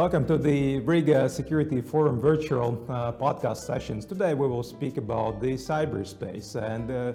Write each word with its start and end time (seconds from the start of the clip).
Welcome 0.00 0.24
to 0.28 0.38
the 0.38 0.78
Riga 0.78 1.28
Security 1.28 1.82
Forum 1.82 2.18
virtual 2.18 2.82
uh, 2.88 3.12
podcast 3.12 3.58
sessions. 3.58 4.06
Today 4.06 4.32
we 4.32 4.48
will 4.48 4.62
speak 4.62 4.96
about 4.96 5.42
the 5.42 5.58
cyberspace 5.58 6.56
and 6.56 6.90
uh, 6.90 7.12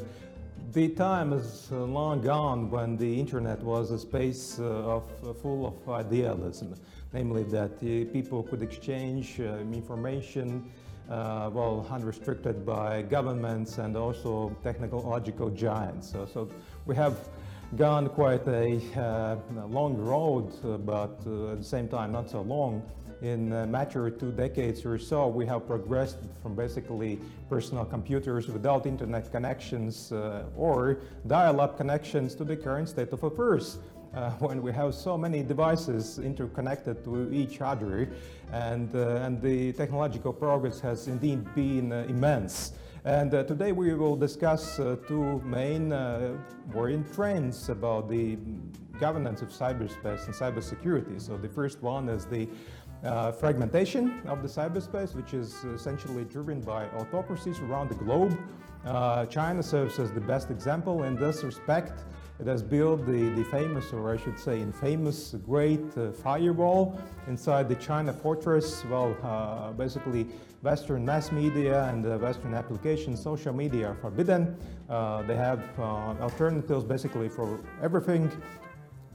the 0.72 0.90
time 0.90 1.34
is 1.34 1.70
uh, 1.72 1.78
long 1.78 2.22
gone 2.22 2.70
when 2.70 2.96
the 2.96 3.20
internet 3.20 3.60
was 3.64 3.90
a 3.90 3.98
space 3.98 4.60
uh, 4.60 4.66
of 4.98 5.04
uh, 5.24 5.34
full 5.34 5.66
of 5.66 5.90
idealism, 5.90 6.76
namely 7.12 7.42
that 7.46 7.80
people 8.14 8.44
could 8.44 8.62
exchange 8.62 9.40
information 9.40 10.72
well 11.10 11.88
unrestricted 11.90 12.68
by 12.68 13.02
governments 13.02 13.80
and 13.80 13.98
also 13.98 14.56
technological 14.62 15.50
giants. 15.50 16.12
So, 16.12 16.28
so 16.32 16.50
we 16.86 16.94
have 16.94 17.18
gone 17.76 18.08
quite 18.10 18.48
a, 18.48 18.80
uh, 18.96 19.38
long 19.68 19.98
road, 19.98 20.54
uh, 20.64 20.78
but 20.78 21.20
uh, 21.26 21.52
at 21.52 21.58
the 21.58 21.64
same 21.64 21.88
time 21.88 22.12
not 22.12 22.30
so 22.30 22.42
long. 22.42 22.82
In 23.22 23.52
a 23.54 23.66
matter 23.66 24.08
of 24.08 24.20
two 24.20 24.32
decades 24.32 24.86
or 24.86 25.00
so, 25.00 25.28
we 25.28 25.46
have 25.46 25.66
progressed 25.66 26.18
from 26.42 26.56
basically 26.56 27.20
personal 27.50 27.86
computers 27.86 28.48
without 28.48 28.86
internet 28.86 29.32
connections 29.32 30.12
uh, 30.12 30.44
or 30.56 31.00
dial-up 31.28 31.78
connections 31.78 32.36
to 32.36 32.44
the 32.44 32.56
current 32.56 32.90
state 32.90 33.12
of 33.12 33.24
affairs. 33.24 33.80
Uh, 34.14 34.30
when 34.40 34.62
we 34.62 34.72
have 34.72 34.94
so 34.96 35.18
many 35.18 35.44
devices 35.44 36.20
interconnected 36.20 37.04
to 37.04 37.30
each 37.34 37.60
other 37.60 38.08
and, 38.54 38.96
uh, 38.96 39.26
and 39.26 39.42
the 39.42 39.74
technological 39.74 40.32
progress 40.32 40.80
has 40.80 41.08
indeed 41.08 41.44
been 41.54 41.92
immense. 41.92 42.74
And 43.06 43.32
uh, 43.36 43.44
today 43.44 43.72
we 43.72 43.94
will 43.94 44.16
discuss 44.16 44.80
uh, 44.80 44.96
two 45.08 45.40
main 45.46 45.94
uh, 45.94 46.40
worrying 46.74 47.06
trends 47.14 47.70
about 47.70 48.10
the 48.10 48.36
governance 49.00 49.44
of 49.44 49.50
cyberspace 49.50 50.26
and 50.26 50.34
cybersecurity. 50.34 51.22
So 51.22 51.38
the 51.38 51.48
first 51.48 51.84
one 51.84 52.10
is 52.10 52.26
the 52.26 52.50
uh, 53.04 53.32
fragmentation 53.32 54.22
of 54.26 54.42
the 54.42 54.48
cyberspace, 54.48 55.14
which 55.14 55.36
is 55.36 55.54
essentially 55.66 56.24
driven 56.24 56.62
by 56.62 56.88
autocracies 56.98 57.60
around 57.60 57.90
the 57.90 57.96
globe. 57.96 58.40
Uh, 58.84 59.28
China 59.28 59.62
serves 59.62 60.00
as 60.00 60.12
the 60.12 60.22
best 60.22 60.50
example 60.50 61.04
in 61.04 61.16
this 61.16 61.44
respect. 61.44 62.06
It 62.38 62.48
has 62.48 62.62
built 62.62 63.06
the, 63.06 63.30
the 63.30 63.46
famous, 63.46 63.94
or 63.94 64.14
I 64.14 64.18
should 64.18 64.38
say 64.38 64.60
infamous, 64.62 65.36
great 65.46 65.98
uh, 65.98 66.12
firewall 66.12 67.00
inside 67.28 67.70
the 67.70 67.76
China 67.76 68.12
fortress. 68.12 68.84
Well, 68.86 69.16
uh, 69.24 69.72
basically, 69.72 70.28
Western 70.62 71.06
mass 71.06 71.32
media 71.32 71.86
and 71.86 72.06
uh, 72.06 72.18
Western 72.18 72.54
applications, 72.54 73.22
social 73.22 73.54
media 73.54 73.90
are 73.90 73.96
forbidden. 73.96 74.58
Uh, 74.90 75.22
they 75.22 75.36
have 75.36 75.62
uh, 75.80 75.84
alternatives 76.22 76.84
basically 76.84 77.30
for 77.30 77.60
everything. 77.82 78.30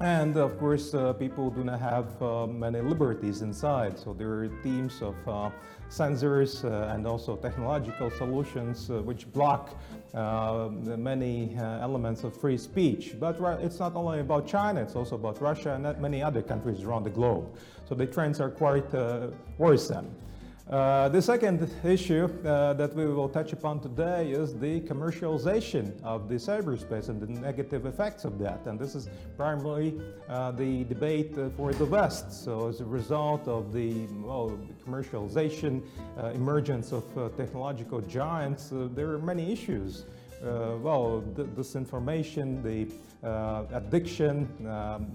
And 0.00 0.38
of 0.38 0.58
course, 0.58 0.94
uh, 0.94 1.12
people 1.12 1.50
do 1.50 1.62
not 1.62 1.78
have 1.78 2.22
uh, 2.22 2.46
many 2.46 2.80
liberties 2.80 3.42
inside. 3.42 3.98
So 3.98 4.14
there 4.14 4.30
are 4.30 4.48
teams 4.62 5.02
of 5.02 5.14
uh, 5.28 5.50
censors 5.90 6.64
uh, 6.64 6.90
and 6.94 7.06
also 7.06 7.36
technological 7.36 8.10
solutions 8.10 8.90
uh, 8.90 9.02
which 9.02 9.30
block 9.30 9.78
uh, 10.14 10.70
many 10.70 11.54
elements 11.58 12.24
of 12.24 12.34
free 12.34 12.56
speech. 12.56 13.14
But 13.20 13.36
it's 13.60 13.78
not 13.78 13.94
only 13.94 14.20
about 14.20 14.46
China, 14.48 14.80
it's 14.80 14.96
also 14.96 15.16
about 15.16 15.38
Russia 15.38 15.74
and 15.74 16.00
many 16.00 16.22
other 16.22 16.40
countries 16.40 16.82
around 16.82 17.04
the 17.04 17.10
globe. 17.10 17.54
So 17.86 17.94
the 17.94 18.06
trends 18.06 18.40
are 18.40 18.50
quite 18.50 18.90
worrisome. 19.58 20.10
Uh, 20.70 21.08
the 21.08 21.20
second 21.20 21.68
issue 21.82 22.28
uh, 22.44 22.72
that 22.74 22.94
we 22.94 23.04
will 23.04 23.28
touch 23.28 23.52
upon 23.52 23.80
today 23.80 24.30
is 24.30 24.56
the 24.56 24.80
commercialization 24.82 26.00
of 26.04 26.28
the 26.28 26.36
cyberspace 26.36 27.08
and 27.08 27.20
the 27.20 27.26
negative 27.40 27.86
effects 27.86 28.24
of 28.24 28.38
that. 28.38 28.64
And 28.66 28.78
this 28.78 28.94
is 28.94 29.08
primarily 29.36 30.00
uh, 30.28 30.52
the 30.52 30.84
debate 30.84 31.36
uh, 31.36 31.50
for 31.56 31.72
the 31.72 31.86
West. 31.86 32.44
So 32.44 32.68
as 32.68 32.80
a 32.80 32.84
result 32.84 33.48
of 33.48 33.72
the 33.72 34.06
well, 34.22 34.56
commercialization, 34.86 35.82
uh, 36.16 36.26
emergence 36.26 36.92
of 36.92 37.04
technological 37.36 38.00
giants, 38.02 38.70
there 38.70 39.10
are 39.10 39.18
many 39.18 39.52
issues. 39.52 40.04
well, 40.40 41.24
disinformation, 41.36 42.62
the 42.62 42.86
addiction, 43.74 44.46
um, 44.68 45.10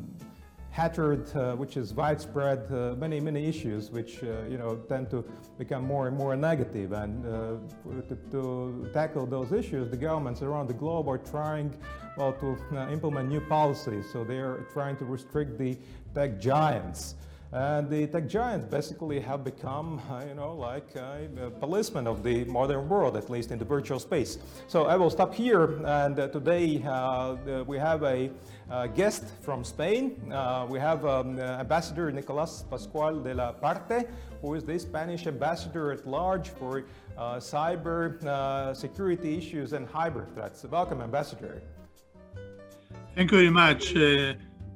hatred, 0.76 1.34
uh, 1.38 1.56
which 1.56 1.78
is 1.78 1.94
widespread, 1.94 2.70
uh, 2.70 2.96
many, 2.98 3.22
many 3.22 3.46
issues 3.46 3.92
which, 3.92 4.22
uh, 4.24 4.44
you 4.50 4.58
know, 4.58 4.76
tend 4.90 5.10
to 5.10 5.24
become 5.58 5.86
more 5.86 6.10
and 6.10 6.18
more 6.18 6.36
negative. 6.36 6.92
And 6.92 7.26
uh, 7.26 7.30
to, 8.10 8.16
to, 8.32 8.90
tackle 8.94 9.26
those 9.26 9.54
issues, 9.54 9.90
the 9.90 9.96
governments 9.96 10.42
around 10.42 10.68
the 10.68 10.74
globe 10.74 11.08
are 11.08 11.18
trying, 11.18 11.74
well, 12.18 12.34
to 12.34 12.58
uh, 12.76 12.90
implement 12.90 13.30
new 13.30 13.40
policies. 13.40 14.06
So 14.12 14.26
they 14.26 14.40
are 14.40 14.68
trying 14.74 14.98
to 14.98 15.06
restrict 15.06 15.58
the 15.58 15.78
tech 16.14 16.42
giants. 16.42 17.16
And 17.52 17.90
the 17.90 18.08
tech 18.08 18.28
giants 18.28 18.66
basically 18.66 19.20
have 19.22 19.44
become, 19.44 20.02
uh, 20.10 20.26
you 20.28 20.36
know, 20.36 20.54
like 20.54 20.96
a 20.96 21.52
policeman 21.60 22.08
of 22.08 22.24
the 22.24 22.44
modern 22.46 22.90
world, 22.90 23.16
at 23.16 23.30
least 23.30 23.52
in 23.52 23.60
the 23.60 23.66
virtual 23.66 24.00
space. 24.00 24.40
So 24.68 24.86
I 24.86 24.96
will 24.98 25.10
stop 25.10 25.34
here. 25.34 25.80
And 25.86 26.20
uh, 26.20 26.28
today 26.30 26.84
uh, 26.84 27.64
we 27.66 27.78
have 27.78 28.04
a 28.04 28.30
uh, 28.70 28.88
guest 28.88 29.24
from 29.42 29.64
Spain. 29.64 30.32
Uh, 30.32 30.66
we 30.70 30.80
have 30.80 31.06
um, 31.06 31.38
uh, 31.38 31.60
Ambassador 31.60 32.12
Nicolas 32.12 32.66
Pascual 32.70 33.22
de 33.22 33.34
la 33.34 33.52
Parte, 33.52 34.08
who 34.42 34.54
is 34.56 34.64
the 34.64 34.78
Spanish 34.80 35.28
ambassador 35.28 35.92
at 35.92 36.06
large 36.08 36.50
for 36.50 36.84
cyber 37.18 38.76
security 38.76 39.38
issues 39.38 39.74
and 39.74 39.88
hybrid 39.88 40.34
threats. 40.34 40.66
Welcome, 40.66 41.02
Ambassador. 41.02 41.62
Thank 43.16 43.32
you 43.32 43.38
very 43.38 43.50
much 43.50 43.94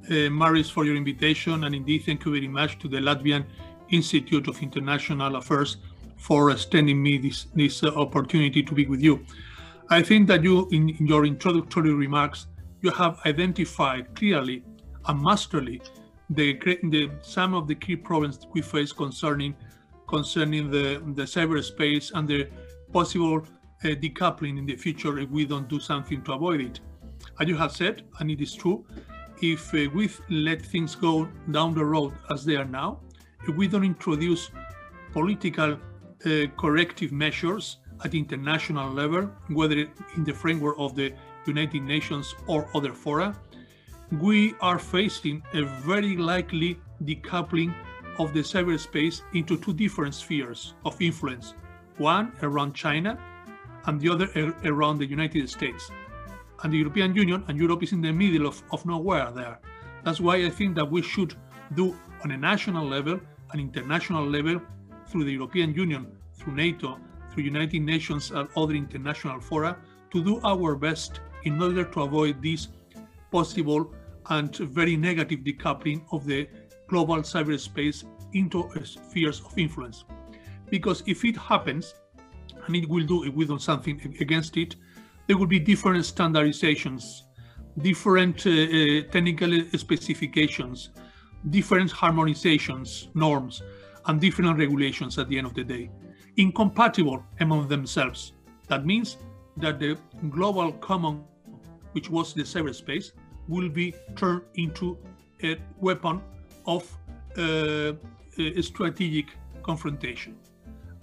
uh, 0.10 0.30
Maris, 0.30 0.70
for 0.70 0.86
your 0.86 0.96
invitation, 0.96 1.64
and 1.64 1.76
indeed, 1.76 2.04
thank 2.06 2.26
you 2.26 2.32
very 2.32 2.48
much 2.48 2.80
to 2.80 2.88
the 2.88 2.98
Latvian 2.98 3.46
Institute 3.90 4.48
of 4.48 4.62
International 4.62 5.36
Affairs 5.36 5.78
for 6.18 6.52
extending 6.52 7.02
me 7.02 7.18
this 7.18 7.48
this 7.56 7.84
uh, 7.84 7.88
opportunity 7.96 8.62
to 8.64 8.74
be 8.74 8.86
with 8.86 9.02
you. 9.02 9.26
I 9.90 10.02
think 10.02 10.28
that 10.28 10.44
you, 10.44 10.68
in, 10.72 10.90
in, 10.90 11.08
your 11.08 11.26
introductory 11.26 11.94
remarks, 11.94 12.48
you 12.82 12.92
have 12.92 13.20
identified 13.26 14.14
clearly 14.16 14.64
and 15.08 15.22
masterly 15.22 15.82
the, 16.30 16.54
the 16.84 17.10
some 17.22 17.54
of 17.56 17.68
the 17.68 17.76
key 17.76 17.96
problems 17.96 18.40
we 18.54 18.62
face 18.62 18.92
concerning 18.92 19.56
concerning 20.08 20.70
the 20.70 21.02
the 21.16 21.24
cyberspace 21.24 22.12
and 22.14 22.28
the 22.28 22.48
possible 22.92 23.38
uh, 23.84 23.88
decoupling 23.88 24.58
in 24.58 24.66
the 24.66 24.76
future 24.76 25.20
if 25.20 25.30
we 25.30 25.46
don't 25.46 25.68
do 25.68 25.80
something 25.80 26.22
to 26.24 26.34
avoid 26.34 26.62
it. 26.62 26.80
As 27.40 27.48
you 27.48 27.56
have 27.56 27.72
said, 27.72 28.04
and 28.20 28.30
it 28.31 28.42
is 28.42 28.54
true, 28.54 28.86
if 29.42 29.74
uh, 29.74 29.90
we 29.94 30.10
let 30.30 30.62
things 30.62 30.96
go 30.96 31.28
down 31.52 31.74
the 31.74 31.86
road 31.86 32.14
as 32.30 32.46
they 32.46 32.56
are 32.56 32.66
now, 32.66 33.00
if 33.48 33.56
we 33.56 33.68
don't 33.68 33.84
introduce 33.84 34.52
political 35.12 35.74
uh, 35.74 36.46
corrective 36.58 37.12
measures 37.12 37.78
at 38.04 38.14
international 38.14 38.92
level, 38.92 39.30
whether 39.50 39.78
in 40.16 40.24
the 40.24 40.34
framework 40.34 40.76
of 40.78 40.96
the 40.96 41.14
United 41.46 41.82
Nations 41.84 42.36
or 42.48 42.70
other 42.76 42.94
fora, 42.94 43.36
we 44.22 44.54
are 44.62 44.80
facing 44.80 45.44
a 45.54 45.64
very 45.64 46.18
likely 46.18 46.80
decoupling 47.04 47.74
of 48.18 48.34
the 48.34 48.42
cyberspace 48.42 49.22
into 49.34 49.58
two 49.58 49.74
different 49.74 50.14
spheres 50.14 50.74
of 50.86 51.02
influence 51.02 51.54
one 51.98 52.32
around 52.44 52.74
China 52.74 53.18
and 53.86 54.00
the 54.00 54.10
other 54.10 54.56
around 54.66 54.98
the 54.98 55.06
United 55.06 55.50
States 55.50 55.92
and 56.64 56.74
the 56.74 56.78
European 56.78 57.16
Union, 57.16 57.44
and 57.47 57.58
Europe 57.58 57.84
is 57.84 57.94
in 57.94 58.02
the 58.02 58.12
middle 58.12 58.47
of, 58.47 58.62
of 58.72 58.86
nowhere 58.86 59.31
there. 59.31 59.59
That's 60.03 60.20
why 60.20 60.38
I 60.38 60.50
think 60.50 60.75
that 60.75 60.90
we 60.90 61.02
should 61.02 61.36
do 61.75 61.96
on 62.24 62.31
a 62.31 62.38
national 62.38 62.86
level, 62.86 63.20
an 63.52 63.59
international 63.59 64.25
level, 64.25 64.62
through 65.08 65.24
the 65.25 65.31
European 65.31 65.74
Union, 65.74 66.08
through 66.34 66.53
NATO, 66.53 66.98
through 67.31 67.44
United 67.44 67.81
Nations 67.81 68.31
and 68.31 68.48
other 68.56 68.74
international 68.74 69.40
fora, 69.40 69.78
to 70.12 70.24
do 70.24 70.40
our 70.44 70.75
best 70.75 71.19
in 71.44 71.62
order 71.62 71.84
to 71.84 72.02
avoid 72.02 72.42
this 72.42 72.68
possible 73.31 73.94
and 74.30 74.56
very 74.56 74.98
negative 74.98 75.39
decoupling 75.39 76.01
of 76.12 76.25
the 76.25 76.48
global 76.88 77.18
cyberspace 77.18 78.04
into 78.34 78.69
spheres 78.84 79.42
of 79.42 79.57
influence. 79.57 80.06
Because 80.69 81.04
if 81.07 81.24
it 81.25 81.38
happens, 81.38 81.95
and 82.68 82.75
it 82.75 82.88
will 82.88 83.06
do 83.06 83.24
if 83.24 83.34
we 83.34 83.45
do 83.45 83.57
something 83.57 84.16
against 84.19 84.57
it, 84.57 84.75
there 85.30 85.38
will 85.38 85.46
be 85.46 85.60
different 85.60 86.04
standardizations, 86.04 87.22
different 87.78 88.48
uh, 88.48 88.50
uh, 88.50 89.12
technical 89.12 89.52
specifications, 89.78 90.90
different 91.52 91.92
harmonizations, 91.92 93.14
norms, 93.14 93.62
and 94.08 94.20
different 94.20 94.58
regulations 94.58 95.20
at 95.20 95.30
the 95.30 95.38
end 95.38 95.46
of 95.46 95.54
the 95.54 95.64
day, 95.64 95.92
incompatible 96.38 97.24
among 97.42 97.68
themselves. 97.68 98.34
That 98.70 98.88
means 98.88 99.18
that 99.58 99.80
the 99.80 100.00
global 100.31 100.72
common, 100.72 101.24
which 101.92 102.10
was 102.10 102.34
the 102.34 102.42
cyberspace, 102.42 103.12
will 103.48 103.70
be 103.70 103.94
turned 104.16 104.42
into 104.56 104.98
a 105.44 105.58
weapon 105.78 106.24
of 106.66 106.92
uh, 107.38 107.94
a 108.40 108.62
strategic 108.64 109.28
confrontation. 109.62 110.36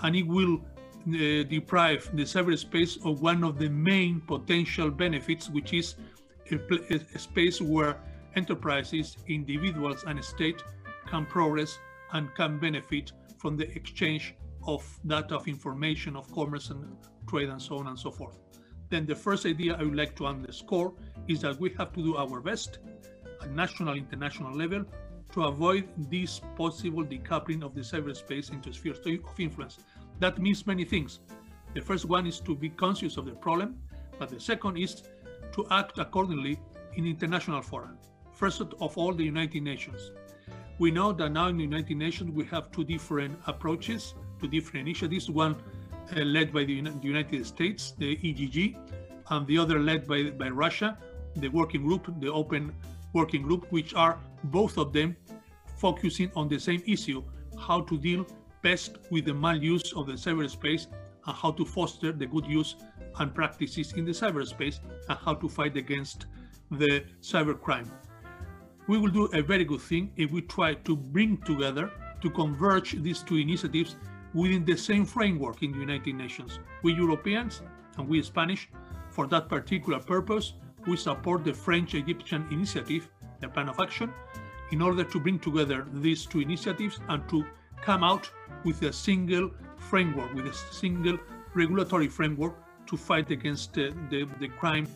And 0.00 0.16
it 0.16 0.26
will 0.26 0.64
Uh, 1.06 1.44
deprive 1.44 2.10
the 2.14 2.24
cyberspace 2.24 2.98
of 3.08 3.22
one 3.22 3.44
of 3.44 3.60
the 3.60 3.68
main 3.68 4.20
potential 4.22 4.90
benefits, 4.90 5.48
which 5.48 5.72
is 5.72 5.94
a, 6.50 6.58
a 7.14 7.18
space 7.18 7.60
where 7.60 8.00
enterprises, 8.34 9.16
individuals, 9.28 10.02
and 10.08 10.24
state 10.24 10.64
can 11.06 11.24
progress 11.24 11.78
and 12.12 12.34
can 12.34 12.58
benefit 12.58 13.12
from 13.38 13.56
the 13.56 13.70
exchange 13.76 14.34
of 14.66 14.84
data, 15.06 15.36
of 15.36 15.46
information, 15.46 16.16
of 16.16 16.28
commerce 16.32 16.70
and 16.70 16.84
trade, 17.28 17.50
and 17.50 17.62
so 17.62 17.78
on 17.78 17.86
and 17.86 17.96
so 17.96 18.10
forth. 18.10 18.40
Then 18.90 19.06
the 19.06 19.14
first 19.14 19.46
idea 19.46 19.76
I 19.78 19.84
would 19.84 19.94
like 19.94 20.16
to 20.16 20.26
underscore 20.26 20.92
is 21.28 21.40
that 21.42 21.60
we 21.60 21.70
have 21.78 21.92
to 21.92 22.02
do 22.02 22.16
our 22.16 22.40
best 22.40 22.80
at 23.42 23.52
national, 23.52 23.94
international 23.94 24.52
level 24.52 24.84
to 25.34 25.44
avoid 25.44 25.88
this 26.10 26.40
possible 26.56 27.04
decoupling 27.04 27.62
of 27.62 27.76
the 27.76 27.82
cyberspace 27.82 28.52
into 28.52 28.72
spheres 28.72 28.98
of 28.98 29.38
influence. 29.38 29.78
That 30.18 30.38
means 30.38 30.66
many 30.66 30.84
things. 30.84 31.20
The 31.74 31.80
first 31.80 32.06
one 32.06 32.26
is 32.26 32.40
to 32.40 32.54
be 32.54 32.70
conscious 32.70 33.16
of 33.16 33.26
the 33.26 33.32
problem, 33.32 33.78
but 34.18 34.30
the 34.30 34.40
second 34.40 34.78
is 34.78 35.02
to 35.52 35.66
act 35.70 35.98
accordingly 35.98 36.58
in 36.94 37.06
international 37.06 37.60
fora. 37.60 37.90
First 38.32 38.60
of 38.60 38.98
all, 38.98 39.12
the 39.12 39.24
United 39.24 39.62
Nations. 39.62 40.12
We 40.78 40.90
know 40.90 41.12
that 41.12 41.30
now 41.30 41.48
in 41.48 41.56
the 41.56 41.64
United 41.64 41.96
Nations 41.96 42.30
we 42.30 42.44
have 42.46 42.70
two 42.70 42.84
different 42.84 43.38
approaches, 43.46 44.14
two 44.40 44.48
different 44.48 44.86
initiatives. 44.86 45.30
One 45.30 45.56
uh, 46.14 46.20
led 46.20 46.52
by 46.52 46.64
the 46.64 46.74
United 47.02 47.46
States, 47.46 47.94
the 47.98 48.18
EGG, 48.22 48.76
and 49.30 49.46
the 49.46 49.58
other 49.58 49.78
led 49.78 50.06
by, 50.06 50.30
by 50.30 50.48
Russia, 50.50 50.98
the 51.36 51.48
working 51.48 51.82
group, 51.82 52.12
the 52.20 52.32
open 52.32 52.74
working 53.12 53.42
group, 53.42 53.66
which 53.70 53.94
are 53.94 54.18
both 54.44 54.78
of 54.78 54.92
them 54.92 55.16
focusing 55.76 56.30
on 56.36 56.48
the 56.48 56.58
same 56.58 56.82
issue 56.86 57.22
how 57.58 57.80
to 57.82 57.98
deal 57.98 58.26
best 58.66 58.98
with 59.10 59.24
the 59.26 59.36
maluse 59.44 59.90
of 59.98 60.06
the 60.10 60.18
cyberspace 60.26 60.86
and 61.26 61.36
how 61.36 61.52
to 61.52 61.64
foster 61.64 62.10
the 62.10 62.26
good 62.26 62.46
use 62.46 62.74
and 63.20 63.32
practices 63.32 63.92
in 63.92 64.04
the 64.04 64.16
cyberspace 64.22 64.80
and 65.08 65.18
how 65.24 65.34
to 65.34 65.48
fight 65.48 65.76
against 65.76 66.26
the 66.72 67.04
cybercrime. 67.22 67.88
We 68.88 68.98
will 68.98 69.14
do 69.20 69.26
a 69.40 69.42
very 69.42 69.64
good 69.64 69.82
thing 69.90 70.10
if 70.16 70.32
we 70.32 70.40
try 70.42 70.74
to 70.88 70.96
bring 70.96 71.36
together, 71.50 71.92
to 72.22 72.28
converge 72.30 72.90
these 73.06 73.22
two 73.22 73.36
initiatives 73.36 73.94
within 74.34 74.64
the 74.64 74.76
same 74.76 75.04
framework 75.04 75.62
in 75.62 75.70
the 75.70 75.78
United 75.78 76.14
Nations. 76.16 76.58
We 76.82 76.92
Europeans 76.94 77.62
and 77.96 78.08
we 78.08 78.20
Spanish, 78.22 78.68
for 79.10 79.28
that 79.28 79.48
particular 79.48 80.00
purpose, 80.00 80.54
we 80.88 80.96
support 80.96 81.44
the 81.44 81.54
French 81.54 81.94
Egyptian 81.94 82.46
initiative, 82.50 83.08
the 83.40 83.48
Plan 83.48 83.68
of 83.68 83.78
Action, 83.78 84.12
in 84.72 84.82
order 84.82 85.04
to 85.04 85.20
bring 85.20 85.38
together 85.38 85.86
these 85.92 86.26
two 86.26 86.40
initiatives 86.40 86.98
and 87.08 87.28
to 87.28 87.44
come 87.86 88.02
out 88.02 88.28
with 88.64 88.82
a 88.82 88.92
single 88.92 89.48
framework, 89.76 90.34
with 90.34 90.46
a 90.46 90.54
single 90.82 91.16
regulatory 91.54 92.08
framework 92.08 92.54
to 92.86 92.96
fight 92.96 93.30
against 93.30 93.78
uh, 93.78 93.90
the, 94.10 94.26
the 94.40 94.48
crime 94.60 94.86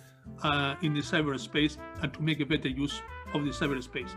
uh, 0.43 0.75
in 0.83 0.93
the 0.93 1.01
cyberspace 1.01 1.77
and 2.03 2.13
to 2.13 2.21
make 2.21 2.41
a 2.41 2.47
better 2.47 2.69
use 2.69 3.01
of 3.33 3.45
the 3.45 3.51
cyberspace. 3.51 4.11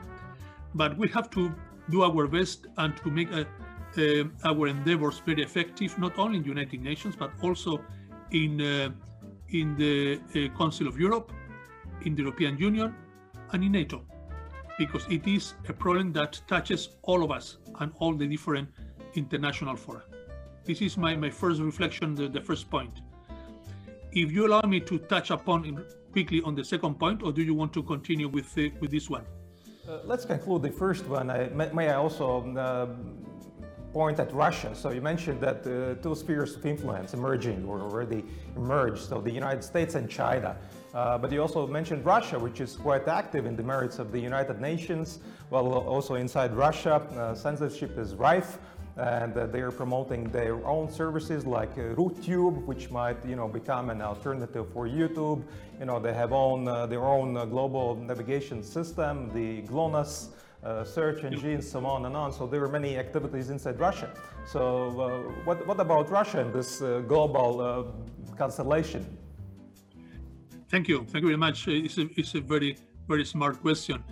But 0.73 0.97
we 0.97 1.07
have 1.09 1.29
to 1.31 1.53
do 1.91 2.01
our 2.01 2.25
best 2.27 2.65
and 2.77 2.97
to 2.97 3.11
make 3.11 3.29
a, 3.31 3.45
our 4.43 4.67
endeavors 4.67 5.21
very 5.23 5.43
effective, 5.43 5.99
not 5.99 6.17
only 6.17 6.37
in 6.37 6.43
the 6.43 6.49
United 6.49 6.81
Nations, 6.81 7.15
but 7.15 7.31
also 7.43 7.79
in, 8.31 8.59
uh, 8.59 8.89
in 9.49 9.77
the 9.77 10.19
uh, 10.35 10.57
Council 10.57 10.87
of 10.87 10.99
Europe, 10.99 11.31
in 12.05 12.15
the 12.15 12.23
European 12.23 12.57
Union, 12.57 12.95
and 13.51 13.63
in 13.63 13.71
NATO, 13.71 14.03
because 14.77 15.05
it 15.09 15.27
is 15.27 15.53
a 15.69 15.73
problem 15.73 16.13
that 16.13 16.41
touches 16.47 16.89
all 17.03 17.23
of 17.23 17.31
us 17.31 17.57
and 17.79 17.91
all 17.99 18.13
the 18.13 18.27
different 18.27 18.69
international 19.15 19.75
fora. 19.75 20.03
This 20.65 20.81
is 20.81 20.97
my, 20.97 21.15
my 21.15 21.29
first 21.29 21.61
reflection, 21.61 22.15
the, 22.15 22.27
the 22.27 22.41
first 22.41 22.69
point. 22.69 23.01
If 24.11 24.31
you 24.31 24.47
allow 24.47 24.61
me 24.61 24.79
to 24.81 24.97
touch 24.99 25.31
upon 25.31 25.85
quickly 26.11 26.41
on 26.43 26.55
the 26.55 26.63
second 26.63 26.99
point, 26.99 27.23
or 27.23 27.31
do 27.31 27.41
you 27.41 27.53
want 27.53 27.73
to 27.73 27.83
continue 27.83 28.29
with, 28.29 28.53
the, 28.53 28.71
with 28.79 28.91
this 28.91 29.09
one? 29.09 29.25
Uh, 29.87 29.99
let's 30.05 30.23
conclude 30.23 30.61
the 30.61 30.71
first 30.71 31.05
one. 31.07 31.29
I, 31.29 31.49
may, 31.49 31.69
may, 31.73 31.89
I 31.89 31.95
also 31.95 32.55
uh, 32.55 32.87
point 33.91 34.19
at 34.19 34.31
Russia? 34.33 34.73
So 34.73 34.91
you 34.91 35.01
mentioned 35.01 35.41
that 35.41 35.67
uh, 35.67 36.01
two 36.01 36.15
spheres 36.15 36.55
of 36.55 36.65
influence 36.65 37.13
emerging 37.13 37.65
or 37.65 37.81
already 37.81 38.23
emerged, 38.55 39.03
so 39.09 39.19
the 39.19 39.31
United 39.31 39.63
States 39.63 39.95
and 39.95 40.09
China. 40.09 40.55
Uh, 40.93 41.17
but 41.17 41.31
you 41.31 41.41
also 41.41 41.65
mentioned 41.65 42.05
Russia, 42.05 42.37
which 42.37 42.61
is 42.61 42.75
quite 42.75 43.07
active 43.07 43.45
in 43.45 43.55
the 43.55 43.63
merits 43.63 43.97
of 43.97 44.11
the 44.11 44.19
United 44.19 44.61
Nations. 44.61 45.19
Well, 45.49 45.73
also 45.73 46.15
inside 46.15 46.53
Russia, 46.53 46.95
uh, 46.95 47.33
censorship 47.33 47.97
is 47.97 48.13
rife 48.13 48.59
and 48.97 49.35
uh, 49.35 49.47
they 49.47 49.61
are 49.61 49.71
promoting 49.71 50.29
their 50.29 50.65
own 50.67 50.91
services 50.91 51.45
like 51.45 51.71
uh, 51.71 51.95
RuTube, 51.95 52.63
which 52.65 52.91
might 52.91 53.23
you 53.25 53.35
know 53.35 53.47
become 53.47 53.89
an 53.89 54.01
alternative 54.01 54.71
for 54.71 54.87
YouTube. 54.87 55.43
You 55.79 55.85
know 55.85 55.99
they 55.99 56.13
have 56.13 56.31
own 56.31 56.67
uh, 56.67 56.85
their 56.85 57.03
own 57.03 57.35
uh, 57.35 57.45
global 57.45 57.95
navigation 57.95 58.63
system, 58.63 59.31
the 59.33 59.61
GLONASS. 59.67 60.29
Uh, 60.63 60.81
search 60.81 61.25
engines, 61.25 61.69
so 61.69 61.85
on 61.85 62.05
and 62.05 62.15
on. 62.15 62.31
So 62.31 62.47
there 62.47 62.63
are 62.63 62.69
many 62.69 62.97
activities 62.97 63.49
inside 63.49 63.77
Russia. 63.81 64.09
So 64.47 64.87
uh, 64.97 65.43
what, 65.43 65.67
what 65.67 65.77
about 65.77 66.09
Russia 66.09 66.39
in 66.39 66.53
this 66.53 66.79
global 66.79 67.93
constellation? 68.37 69.05
Thank 70.73 70.87
you. 70.87 71.05
Thank 71.05 71.21
you 71.21 71.27
very 71.27 71.37
much. 71.37 71.67
Uh, 71.67 71.71
it's 71.73 71.99
a, 71.99 72.09
it's 72.19 72.33
a 72.33 72.41
very, 72.41 72.79
very 73.07 73.23
smart 73.25 73.61
question. 73.61 74.03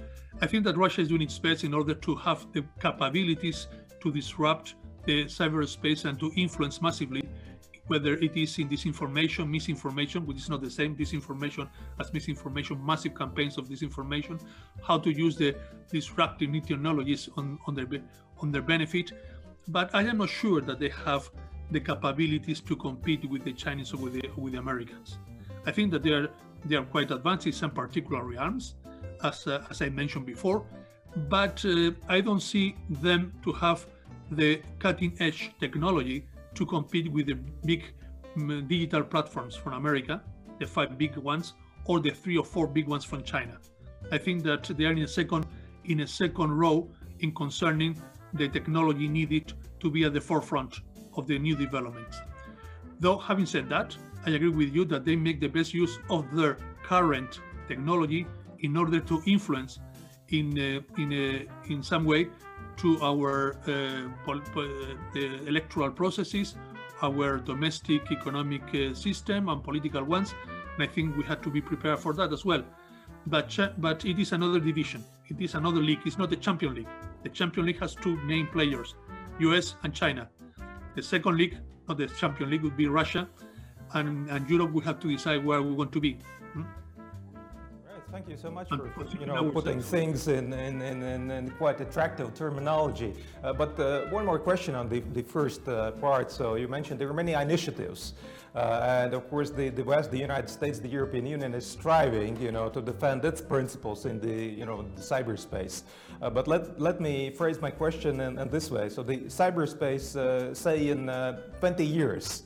I 0.42 0.46
think 0.46 0.64
that 0.66 0.78
Russia 0.78 1.02
is 1.02 1.08
doing 1.08 1.24
its 1.24 1.40
best 1.40 1.64
in 1.64 1.74
order 1.74 1.96
to 1.96 2.16
have 2.18 2.46
the 2.54 2.64
capabilities 2.80 3.66
to 4.00 4.12
disrupt 4.12 4.76
the 5.08 5.26
cyberspace 5.26 6.06
and 6.06 6.20
to 6.20 6.32
influence 6.36 6.80
massively 6.80 7.28
whether 7.88 8.14
it 8.14 8.38
is 8.38 8.60
in 8.60 8.70
disinformation, 8.70 9.50
misinformation, 9.50 10.24
which 10.28 10.38
is 10.38 10.50
not 10.52 10.62
the 10.62 10.70
same, 10.70 10.96
disinformation 10.96 11.68
as 12.00 12.14
misinformation, 12.14 12.86
massive 12.86 13.16
campaigns 13.16 13.58
of 13.58 13.68
disinformation, 13.68 14.40
how 14.84 15.00
to 15.00 15.10
use 15.10 15.36
the 15.36 15.56
disruptive 15.92 16.52
new 16.52 16.62
technologies 16.62 17.28
on, 17.38 17.58
on, 17.66 17.74
their, 17.74 17.88
on 18.38 18.52
their 18.52 18.62
benefit. 18.62 19.12
But 19.68 19.90
I 19.96 20.04
am 20.04 20.20
not 20.20 20.30
sure 20.30 20.62
that 20.62 20.80
they 20.80 20.90
have 20.90 21.28
the 21.72 21.80
capabilities 21.80 22.62
to 22.62 22.76
compete 22.76 23.28
with 23.28 23.46
the 23.46 23.54
Chinese 23.54 23.96
or 23.96 23.98
with 23.98 24.14
the, 24.14 24.30
with 24.38 24.54
the 24.54 24.60
Americans. 24.60 25.18
I 25.66 25.72
think 25.72 25.92
that 25.92 26.04
they 26.04 26.12
are, 26.12 26.30
they 26.66 26.76
are 26.76 26.86
quite 26.86 27.12
advanced 27.12 27.48
in 27.48 27.54
some 27.54 27.72
particular 27.72 28.24
realms, 28.24 28.76
as, 29.24 29.48
uh, 29.48 29.64
as 29.70 29.82
I 29.82 29.90
mentioned 29.90 30.26
before, 30.26 30.64
but 31.30 31.64
uh, 31.66 31.92
I 32.08 32.22
don't 32.22 32.42
see 32.42 32.76
them 32.90 33.34
to 33.44 33.52
have 33.54 33.86
the 34.32 34.62
cutting 34.80 35.16
edge 35.20 35.52
technology 35.60 36.26
to 36.56 36.66
compete 36.66 37.12
with 37.12 37.28
the 37.28 37.38
big 37.66 37.84
um, 38.36 38.66
digital 38.68 39.04
platforms 39.04 39.56
from 39.56 39.74
America, 39.74 40.22
the 40.60 40.66
five 40.66 40.98
big 40.98 41.16
ones, 41.18 41.54
or 41.86 42.00
the 42.00 42.12
three 42.12 42.38
or 42.38 42.46
four 42.46 42.68
big 42.68 42.88
ones 42.88 43.04
from 43.04 43.24
China. 43.24 43.58
I 44.12 44.18
think 44.18 44.44
that 44.44 44.64
they 44.64 44.86
are 44.86 44.92
in 44.92 45.00
a 45.00 45.08
second 45.08 45.46
in 45.86 46.02
a 46.02 46.08
second 46.08 46.52
row 46.52 46.88
in 47.20 47.34
concerning 47.34 48.00
the 48.34 48.48
technology 48.48 49.08
needed 49.08 49.54
to 49.80 49.90
be 49.90 50.04
at 50.04 50.14
the 50.14 50.22
forefront 50.22 50.82
of 51.18 51.28
the 51.28 51.38
new 51.40 51.56
developments. 51.56 52.22
Though 53.00 53.18
having 53.18 53.46
said 53.46 53.68
that, 53.70 53.98
I 54.26 54.32
agree 54.32 54.50
with 54.50 54.74
you 54.74 54.86
that 54.86 55.06
they 55.06 55.16
make 55.16 55.40
the 55.40 55.48
best 55.48 55.74
use 55.74 55.98
of 56.10 56.26
their 56.36 56.58
current 56.84 57.40
technology 57.68 58.28
in 58.60 58.78
order 58.78 59.00
to 59.00 59.22
influence 59.26 59.80
in 60.30 60.58
uh, 60.58 61.02
in 61.02 61.10
uh, 61.12 61.74
in 61.74 61.84
some 61.84 62.06
way 62.06 62.30
to 62.78 63.02
our 63.02 63.58
uh, 63.68 64.08
electoral 65.48 65.92
processes, 65.92 66.56
our 67.02 67.38
domestic 67.38 68.12
economic 68.12 68.64
system 68.96 69.50
and 69.50 69.64
political 69.64 70.04
ones. 70.04 70.34
And 70.74 70.84
I 70.84 70.88
think 70.88 71.18
we 71.18 71.24
had 71.24 71.44
to 71.44 71.50
be 71.50 71.62
prepared 71.62 72.00
for 72.00 72.14
that 72.14 72.32
as 72.32 72.46
well. 72.46 72.64
But 73.28 73.58
but 73.78 74.06
it 74.06 74.20
is 74.20 74.32
another 74.32 74.60
division. 74.60 75.04
It 75.30 75.40
is 75.42 75.56
another 75.56 75.82
league. 75.82 76.02
It's 76.06 76.18
not 76.18 76.30
the 76.30 76.42
Champion 76.48 76.76
League. 76.76 76.94
The 77.24 77.30
Champion 77.30 77.66
League 77.68 77.80
has 77.80 77.96
two 77.96 78.16
main 78.18 78.48
players, 78.48 78.96
U.S. 79.40 79.76
and 79.84 79.94
China. 79.94 80.30
The 80.96 81.02
second 81.02 81.38
league, 81.38 81.58
not 81.88 81.98
the 81.98 82.08
Champion 82.08 82.50
League, 82.50 82.64
would 82.64 82.78
be 82.78 82.88
Russia, 82.88 83.28
and, 83.94 84.30
and 84.30 84.50
Europe. 84.50 84.72
We 84.72 84.84
have 84.84 85.00
to 85.00 85.08
decide 85.08 85.46
where 85.46 85.62
we 85.62 85.72
want 85.72 85.92
to 85.94 86.00
be. 86.00 86.18
Hmm? 86.54 86.64
Thank 88.12 88.28
you 88.28 88.36
so 88.36 88.52
much 88.52 88.68
for 88.68 88.92
you 89.20 89.26
know 89.26 89.50
putting 89.52 89.82
things 89.82 90.28
in, 90.28 90.52
in, 90.52 90.82
in, 90.82 91.32
in 91.32 91.50
quite 91.52 91.80
attractive 91.80 92.34
terminology. 92.34 93.14
Uh, 93.42 93.54
but 93.54 93.80
uh, 93.80 94.08
one 94.08 94.26
more 94.26 94.38
question 94.38 94.76
on 94.76 94.90
the, 94.90 95.00
the 95.14 95.22
first 95.22 95.66
uh, 95.70 95.92
part. 95.92 96.30
So 96.30 96.56
you 96.56 96.68
mentioned 96.68 97.00
there 97.00 97.08
are 97.08 97.14
many 97.14 97.34
initiatives, 97.34 98.14
uh, 98.54 98.82
and 98.84 99.14
of 99.14 99.30
course 99.30 99.50
the, 99.50 99.70
the 99.70 99.84
West, 99.84 100.12
the 100.12 100.18
United 100.18 100.50
States, 100.50 100.78
the 100.78 100.90
European 100.90 101.26
Union 101.26 101.54
is 101.54 101.66
striving 101.66 102.36
you 102.42 102.52
know 102.52 102.68
to 102.68 102.82
defend 102.82 103.24
its 103.24 103.40
principles 103.40 104.06
in 104.06 104.20
the 104.20 104.36
you 104.60 104.66
know 104.66 104.86
the 104.96 105.02
cyberspace. 105.02 105.84
Uh, 106.22 106.30
but 106.30 106.50
let 106.50 106.80
let 106.82 107.00
me 107.00 107.30
phrase 107.30 107.62
my 107.62 107.72
question 107.72 108.20
in, 108.20 108.38
in 108.38 108.50
this 108.50 108.70
way. 108.70 108.90
So 108.90 109.04
the 109.04 109.20
cyberspace, 109.20 110.18
uh, 110.18 110.54
say 110.54 110.90
in 110.90 111.08
20 111.62 111.86
years. 111.86 112.44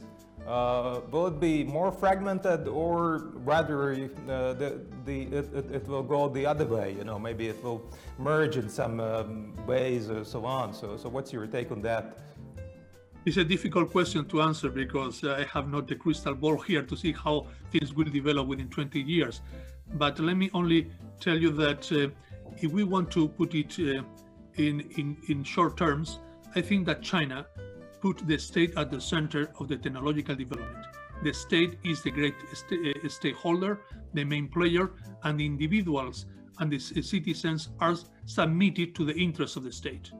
Uh, 0.47 1.01
will 1.09 1.25
it 1.25 1.39
be 1.39 1.63
more 1.63 1.91
fragmented 1.91 2.67
or 2.67 3.31
rather 3.43 3.93
uh, 4.29 4.53
the, 4.53 4.79
the, 5.03 5.23
it, 5.23 5.71
it, 5.71 5.87
will 5.87 6.03
go 6.03 6.29
the 6.29 6.45
other 6.45 6.65
way? 6.65 6.93
You 6.95 7.03
know, 7.03 7.17
maybe 7.17 7.47
it 7.47 7.63
will 7.63 7.81
merge 8.19 8.55
in 8.55 8.69
some 8.69 8.99
um, 8.99 9.53
ways 9.65 10.09
or 10.11 10.23
so 10.23 10.45
on. 10.45 10.71
So, 10.71 10.97
so 10.97 11.09
what's 11.09 11.33
your 11.33 11.47
take 11.47 11.71
on 11.71 11.81
that? 11.81 12.19
It's 13.25 13.37
a 13.37 13.43
difficult 13.43 13.91
question 13.91 14.25
to 14.25 14.43
answer 14.43 14.69
because 14.69 15.23
I 15.23 15.45
have 15.45 15.67
not 15.67 15.87
the 15.87 15.95
crystal 15.95 16.35
ball 16.35 16.57
here 16.57 16.83
to 16.83 16.95
see 16.95 17.11
how 17.11 17.47
things 17.71 17.95
will 17.95 18.05
develop 18.05 18.45
within 18.47 18.69
20 18.69 19.01
years. 19.01 19.41
But 19.95 20.19
let 20.19 20.37
me 20.37 20.51
only 20.53 20.91
tell 21.19 21.37
you 21.37 21.49
that 21.53 21.91
uh, 21.91 22.09
if 22.57 22.71
we 22.71 22.83
want 22.83 23.09
to 23.11 23.27
put 23.29 23.55
it 23.55 23.79
uh, 23.79 24.03
in, 24.57 24.81
in, 24.95 25.17
in 25.27 25.43
short 25.43 25.75
terms, 25.75 26.19
I 26.55 26.61
think 26.61 26.85
that 26.85 27.01
China 27.01 27.47
put 28.05 28.27
the 28.27 28.37
state 28.37 28.71
at 28.77 28.91
the 28.91 29.01
center 29.01 29.49
of 29.59 29.67
the 29.67 29.75
technological 29.75 30.35
development. 30.35 30.85
The 31.23 31.33
state 31.33 31.79
is 31.83 32.03
the 32.03 32.11
great 32.11 32.35
st- 32.53 33.03
uh, 33.03 33.09
stakeholder, 33.09 33.79
the 34.13 34.23
main 34.23 34.47
player, 34.47 34.91
and 35.23 35.39
the 35.39 35.45
individuals 35.47 36.27
and 36.59 36.71
the 36.71 36.77
citizens 36.77 37.69
are 37.79 37.95
submitted 38.25 38.93
to 38.97 39.05
the 39.05 39.15
interests 39.15 39.55
of 39.55 39.63
the 39.63 39.71
state. 39.71 40.11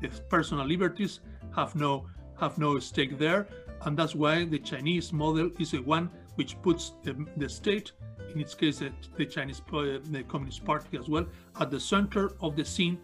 The 0.00 0.08
personal 0.28 0.66
liberties 0.66 1.20
have 1.54 1.76
no 1.76 2.08
have 2.40 2.58
no 2.58 2.80
stake 2.80 3.16
there, 3.16 3.46
and 3.82 3.96
that's 3.96 4.16
why 4.16 4.44
the 4.44 4.58
Chinese 4.58 5.12
model 5.12 5.50
is 5.60 5.70
the 5.70 5.82
one 5.82 6.10
which 6.34 6.60
puts 6.62 6.94
the, 7.04 7.14
the 7.36 7.48
state, 7.48 7.92
in 8.34 8.40
its 8.40 8.54
case 8.56 8.80
the, 8.80 8.90
the 9.16 9.26
Chinese 9.26 9.62
uh, 9.72 10.00
the 10.16 10.24
Communist 10.26 10.64
Party 10.64 10.98
as 10.98 11.08
well, 11.08 11.26
at 11.60 11.70
the 11.70 11.78
center 11.78 12.32
of 12.40 12.56
the 12.56 12.64
scene 12.64 12.98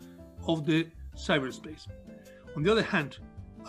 of 0.49 0.67
the 0.67 0.89
cyberspace. 1.15 1.87
On 2.57 2.65
the 2.65 2.73
other 2.73 2.83
hand, 2.83 3.19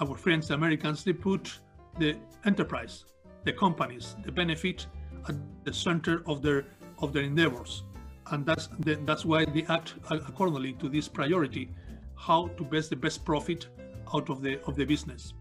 our 0.01 0.16
friends 0.16 0.51
Americans 0.51 1.04
they 1.04 1.13
put 1.13 1.60
the 2.00 2.16
enterprise, 2.46 3.06
the 3.44 3.54
companies, 3.54 4.16
the 4.24 4.32
benefit 4.32 4.88
at 5.27 5.36
the 5.63 5.74
center 5.74 6.24
of 6.27 6.42
their 6.42 6.66
of 7.00 7.13
their 7.13 7.24
endeavors, 7.24 7.84
and 8.32 8.46
that's 8.46 8.68
the, 8.80 8.96
that's 9.06 9.25
why 9.25 9.46
they 9.46 9.63
act 9.70 9.96
accordingly 10.10 10.74
to 10.74 10.89
this 10.89 11.08
priority, 11.08 11.70
how 12.16 12.48
to 12.58 12.63
best 12.63 12.89
the 12.89 12.96
best 12.96 13.24
profit 13.25 13.68
out 14.13 14.30
of 14.30 14.42
the 14.42 14.60
of 14.66 14.75
the 14.75 14.86
business. 14.86 15.34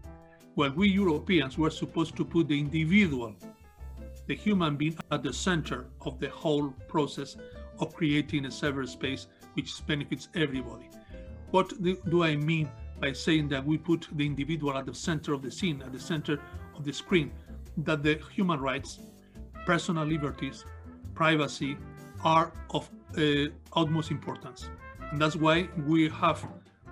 Well, 0.55 0.71
we 0.71 0.89
Europeans 0.89 1.57
were 1.57 1.69
supposed 1.69 2.15
to 2.17 2.25
put 2.25 2.47
the 2.47 2.59
individual, 2.59 3.35
the 4.25 4.35
human 4.35 4.75
being, 4.75 4.97
at 5.11 5.23
the 5.23 5.33
center 5.33 5.87
of 6.01 6.19
the 6.19 6.29
whole 6.29 6.71
process 6.87 7.37
of 7.79 7.93
creating 7.93 8.45
a 8.45 8.49
cyberspace 8.49 9.27
which 9.53 9.85
benefits 9.85 10.29
everybody. 10.35 10.89
What 11.51 11.73
do 11.81 12.23
I 12.23 12.35
mean 12.35 12.69
by 12.99 13.13
saying 13.13 13.49
that 13.49 13.65
we 13.65 13.77
put 13.77 14.07
the 14.13 14.25
individual 14.25 14.77
at 14.77 14.85
the 14.85 14.93
center 14.93 15.33
of 15.33 15.41
the 15.41 15.51
scene, 15.51 15.81
at 15.81 15.91
the 15.91 15.99
center 15.99 16.39
of 16.75 16.83
the 16.83 16.93
screen? 16.93 17.31
That 17.77 18.03
the 18.03 18.19
human 18.33 18.59
rights, 18.59 18.99
personal 19.65 20.05
liberties, 20.05 20.65
privacy 21.13 21.77
are 22.23 22.51
of 22.71 22.89
uh, 23.17 23.49
utmost 23.73 24.11
importance. 24.11 24.69
And 25.11 25.21
that's 25.21 25.35
why 25.35 25.69
we 25.85 26.09
have 26.09 26.45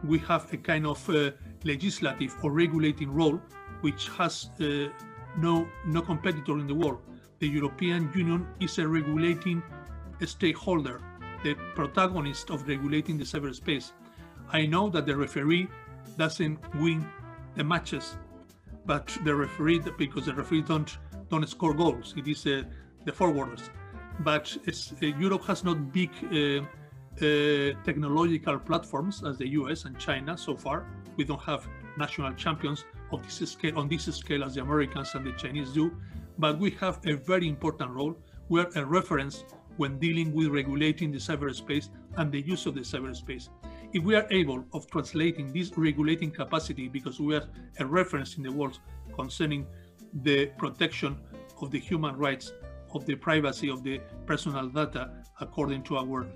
we 0.03 0.19
have 0.19 0.51
a 0.53 0.57
kind 0.57 0.85
of 0.85 1.09
uh, 1.09 1.31
legislative 1.63 2.35
or 2.43 2.51
regulating 2.51 3.11
role 3.11 3.41
which 3.81 4.09
has 4.17 4.49
uh, 4.59 4.89
no 5.37 5.67
no 5.85 6.01
competitor 6.01 6.57
in 6.59 6.67
the 6.67 6.75
world. 6.75 7.01
The 7.39 7.47
European 7.47 8.11
Union 8.15 8.47
is 8.59 8.77
a 8.79 8.87
regulating 8.87 9.61
stakeholder, 10.25 11.01
the 11.43 11.55
protagonist 11.75 12.49
of 12.49 12.67
regulating 12.67 13.17
the 13.17 13.25
cyberspace. 13.25 13.91
I 14.51 14.65
know 14.65 14.89
that 14.89 15.05
the 15.05 15.15
referee 15.15 15.67
doesn't 16.17 16.59
win 16.75 17.05
the 17.55 17.63
matches, 17.63 18.17
but 18.85 19.07
the 19.23 19.35
referee 19.35 19.79
because 19.97 20.25
the 20.25 20.33
referee 20.33 20.61
don't 20.61 20.97
don't 21.29 21.47
score 21.49 21.73
goals. 21.73 22.13
It 22.17 22.27
is 22.27 22.45
uh, 22.45 22.63
the 23.05 23.11
forwarders. 23.11 23.69
But 24.19 24.55
uh, 24.67 25.05
Europe 25.05 25.43
has 25.45 25.63
not 25.63 25.91
big 25.91 26.11
uh, 26.23 26.63
uh, 27.21 27.73
technological 27.83 28.59
platforms 28.59 29.23
as 29.23 29.37
the 29.37 29.47
US 29.49 29.85
and 29.85 29.97
China 29.97 30.37
so 30.37 30.55
far. 30.55 30.85
We 31.17 31.23
don't 31.23 31.41
have 31.41 31.67
national 31.97 32.33
champions 32.33 32.85
of 33.11 33.23
this 33.23 33.51
scale 33.51 33.79
on 33.79 33.87
this 33.87 34.05
scale 34.05 34.43
as 34.43 34.55
the 34.55 34.61
Americans 34.61 35.15
and 35.15 35.25
the 35.25 35.31
Chinese 35.33 35.71
do, 35.71 35.95
but 36.37 36.59
we 36.59 36.71
have 36.71 36.99
a 37.05 37.13
very 37.13 37.47
important 37.47 37.91
role. 37.91 38.15
We're 38.49 38.69
a 38.75 38.85
reference 38.85 39.45
when 39.77 39.97
dealing 39.99 40.33
with 40.33 40.47
regulating 40.47 41.11
the 41.11 41.17
cyberspace 41.17 41.89
and 42.17 42.31
the 42.31 42.41
use 42.41 42.65
of 42.65 42.75
the 42.75 42.81
cyberspace. 42.81 43.49
If 43.95 44.03
we 44.03 44.13
are 44.15 44.27
able 44.29 44.65
of 44.73 44.91
translating 44.91 45.53
this 45.53 45.71
regulating 45.77 46.29
capacity, 46.29 46.89
because 46.89 47.21
we 47.21 47.33
are 47.33 47.47
a 47.79 47.85
reference 47.85 48.35
in 48.35 48.43
the 48.43 48.51
world 48.51 48.77
concerning 49.15 49.65
the 50.21 50.47
protection 50.57 51.17
of 51.61 51.71
the 51.71 51.79
human 51.79 52.17
rights, 52.17 52.51
of 52.93 53.05
the 53.05 53.15
privacy 53.15 53.69
of 53.69 53.83
the 53.83 54.01
personal 54.25 54.67
data, 54.67 55.11
according 55.39 55.81
to 55.83 55.95
our 55.95 56.27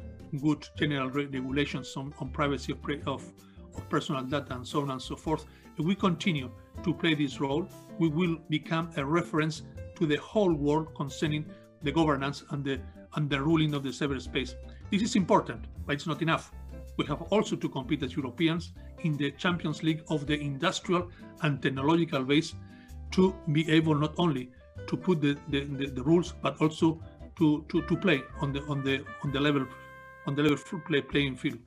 good 0.42 0.70
general 0.78 1.10
regulations 1.10 1.94
on, 1.98 2.14
on 2.20 2.30
privacy 2.30 2.72
of, 2.72 2.80
of, 3.06 3.30
of 3.76 3.90
personal 3.90 4.24
data 4.24 4.56
and 4.56 4.66
so 4.66 4.80
on 4.84 4.92
and 4.92 5.02
so 5.02 5.18
forth, 5.18 5.46
if 5.78 5.84
we 5.84 5.96
continue 5.96 6.50
to 6.82 6.94
play 6.94 7.14
this 7.14 7.42
role, 7.42 7.68
we 7.98 8.08
will 8.08 8.38
become 8.48 8.90
a 8.96 9.04
reference 9.04 9.64
to 9.98 10.06
the 10.06 10.16
whole 10.16 10.54
world 10.54 10.96
concerning 10.96 11.46
the 11.84 11.92
governance 11.92 12.46
and 12.52 12.64
the 12.64 12.80
and 13.16 13.30
the 13.30 13.42
ruling 13.42 13.74
of 13.74 13.84
the 13.84 13.90
cyberspace. 13.90 14.54
This 14.92 15.02
is 15.02 15.18
important, 15.18 15.66
but 15.86 15.96
it's 15.96 16.08
not 16.08 16.22
enough. 16.22 16.54
We 17.00 17.06
have 17.06 17.22
also 17.32 17.56
to 17.56 17.70
compete 17.70 18.04
as 18.04 18.14
Europeans 18.14 18.74
in 19.06 19.16
the 19.16 19.32
Champions 19.32 19.84
League 19.84 20.04
of 20.10 20.28
the 20.28 20.38
industrial 20.38 21.10
and 21.44 21.62
technological 21.62 22.26
base 22.26 22.56
to 23.12 23.34
be 23.54 23.72
able 23.72 23.96
not 23.96 24.16
only 24.18 24.52
to 24.86 24.98
put 24.98 25.22
the, 25.22 25.38
the, 25.48 25.62
the, 25.62 25.86
the 25.88 26.04
rules 26.04 26.34
but 26.42 26.60
also 26.60 27.02
to, 27.38 27.64
to, 27.70 27.84
to 27.84 27.96
play 27.96 28.22
on 28.42 28.52
the 28.52 28.62
on 28.64 28.84
the 28.84 29.06
on 29.24 29.32
the 29.32 29.40
level 29.40 29.66
on 30.28 30.36
the 30.36 30.44
level 30.44 30.58
play, 30.88 31.00
playing 31.00 31.38
field. 31.38 31.60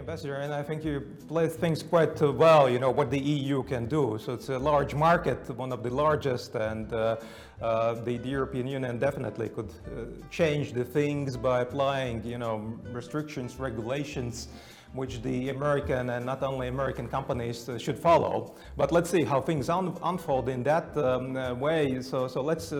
Ambassador, 0.00 0.36
and 0.36 0.54
I 0.54 0.62
think 0.62 0.82
you 0.82 1.02
played 1.28 1.52
things 1.52 1.82
quite 1.82 2.22
uh, 2.22 2.32
well. 2.32 2.70
You 2.70 2.78
know 2.78 2.90
what 2.90 3.10
the 3.10 3.18
EU 3.18 3.62
can 3.62 3.84
do. 3.86 4.18
So 4.18 4.32
it's 4.32 4.48
a 4.48 4.58
large 4.58 4.94
market, 4.94 5.38
one 5.50 5.72
of 5.72 5.82
the 5.82 5.90
largest, 5.90 6.54
and 6.54 6.90
uh, 6.90 7.16
uh, 7.60 7.94
the, 8.06 8.16
the, 8.16 8.28
European 8.30 8.66
Union 8.66 8.98
definitely 8.98 9.50
could 9.50 9.68
uh, 9.68 10.06
change 10.30 10.72
the 10.72 10.84
things 10.84 11.36
by 11.36 11.60
applying, 11.60 12.24
you 12.24 12.38
know, 12.38 12.56
restrictions, 12.92 13.56
regulations 13.56 14.48
which 14.94 15.22
the 15.22 15.50
American 15.50 16.10
and 16.10 16.26
not 16.26 16.42
only 16.42 16.66
American 16.66 17.06
companies 17.06 17.68
uh, 17.68 17.78
should 17.78 17.98
follow. 17.98 18.54
But 18.78 18.90
let's 18.92 19.10
see 19.10 19.22
how 19.22 19.40
things 19.42 19.68
un 19.68 19.96
unfold 20.02 20.48
in 20.48 20.62
that 20.62 20.96
um, 20.96 21.60
way. 21.60 22.00
So, 22.00 22.26
so 22.26 22.40
let's. 22.40 22.72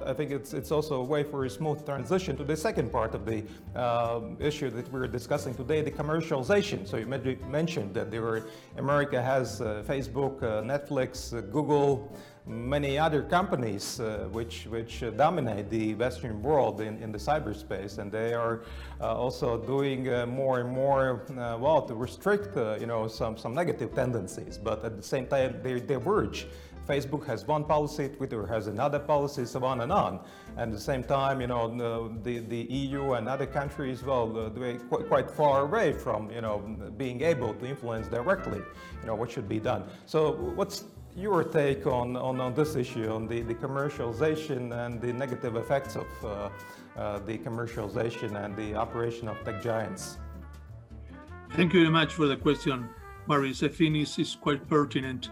Uh, 0.00 0.10
I 0.10 0.14
think 0.14 0.30
it's 0.30 0.54
it's 0.54 0.70
also 0.70 1.00
a 1.00 1.04
way 1.04 1.22
for 1.22 1.44
a 1.44 1.50
smooth 1.50 1.84
transition 1.84 2.36
to 2.36 2.44
the 2.44 2.56
second 2.56 2.90
part 2.92 3.14
of 3.14 3.24
the 3.24 3.42
uh, 3.74 4.20
issue 4.38 4.70
that 4.70 4.90
we're 4.92 5.06
discussing 5.06 5.54
today, 5.54 5.82
the 5.82 5.90
commercialization. 5.90 6.86
So 6.86 6.96
you 6.96 7.06
mentioned 7.06 7.94
that 7.94 8.10
there 8.10 8.22
were, 8.22 8.48
America 8.76 9.22
has 9.22 9.60
uh, 9.60 9.82
Facebook, 9.86 10.42
uh, 10.42 10.62
Netflix, 10.62 11.30
Google 11.52 12.10
many 12.48 12.98
other 12.98 13.22
companies 13.22 14.00
uh, 14.00 14.26
which, 14.32 14.66
which 14.66 15.02
uh, 15.02 15.10
dominate 15.10 15.68
the 15.68 15.94
Western 15.94 16.42
world 16.42 16.80
in, 16.80 16.96
in 17.02 17.12
the 17.12 17.18
cyberspace, 17.18 17.98
and 17.98 18.10
they 18.10 18.32
are 18.32 18.62
uh, 19.00 19.14
also 19.14 19.58
doing 19.58 20.08
uh, 20.08 20.24
more 20.26 20.60
and 20.60 20.70
more, 20.70 21.26
uh, 21.38 21.56
well, 21.58 21.82
to 21.82 21.94
restrict, 21.94 22.56
uh, 22.56 22.76
you 22.80 22.86
know, 22.86 23.06
some, 23.06 23.36
some 23.36 23.54
negative 23.54 23.94
tendencies, 23.94 24.56
but 24.56 24.84
at 24.84 24.96
the 24.96 25.02
same 25.02 25.26
time, 25.26 25.60
they 25.62 25.78
diverge. 25.78 26.46
Facebook 26.88 27.26
has 27.26 27.46
one 27.46 27.64
policy, 27.64 28.08
Twitter 28.08 28.46
has 28.46 28.66
another 28.66 28.98
policy, 28.98 29.44
so 29.44 29.62
on 29.64 29.82
and 29.82 29.92
on. 29.92 30.20
And 30.56 30.72
at 30.72 30.72
the 30.72 30.80
same 30.80 31.04
time, 31.04 31.40
you 31.40 31.46
know, 31.46 31.68
the, 32.22 32.38
the 32.38 32.62
EU 32.70 33.12
and 33.12 33.28
other 33.28 33.46
countries, 33.46 34.02
well, 34.02 34.26
they're 34.26 34.78
quite, 34.78 35.30
far 35.30 35.62
away 35.62 35.92
from, 35.92 36.30
you 36.30 36.40
know, 36.40 36.58
being 36.96 37.20
able 37.22 37.52
to 37.54 37.66
influence 37.66 38.08
directly, 38.08 38.62
you 39.00 39.06
know, 39.06 39.14
what 39.14 39.30
should 39.30 39.48
be 39.48 39.60
done. 39.60 39.84
So 40.06 40.32
what's 40.54 40.84
your 41.14 41.44
take 41.44 41.86
on, 41.86 42.16
on, 42.16 42.40
on, 42.40 42.54
this 42.54 42.74
issue, 42.74 43.10
on 43.10 43.26
the, 43.26 43.42
the 43.42 43.54
commercialization 43.54 44.72
and 44.86 45.00
the 45.00 45.12
negative 45.12 45.56
effects 45.56 45.96
of 45.96 46.06
uh, 46.24 46.48
uh, 46.96 47.18
the 47.26 47.36
commercialization 47.38 48.42
and 48.42 48.56
the 48.56 48.74
operation 48.74 49.28
of 49.28 49.36
tech 49.44 49.62
giants? 49.62 50.18
Thank 51.52 51.74
you 51.74 51.80
very 51.80 51.92
much 51.92 52.14
for 52.14 52.26
the 52.26 52.36
question, 52.36 52.88
Maris. 53.26 53.62
I 53.62 53.68
think 53.68 53.96
it's, 53.96 54.18
it's 54.18 54.34
quite 54.34 54.66
pertinent. 54.68 55.30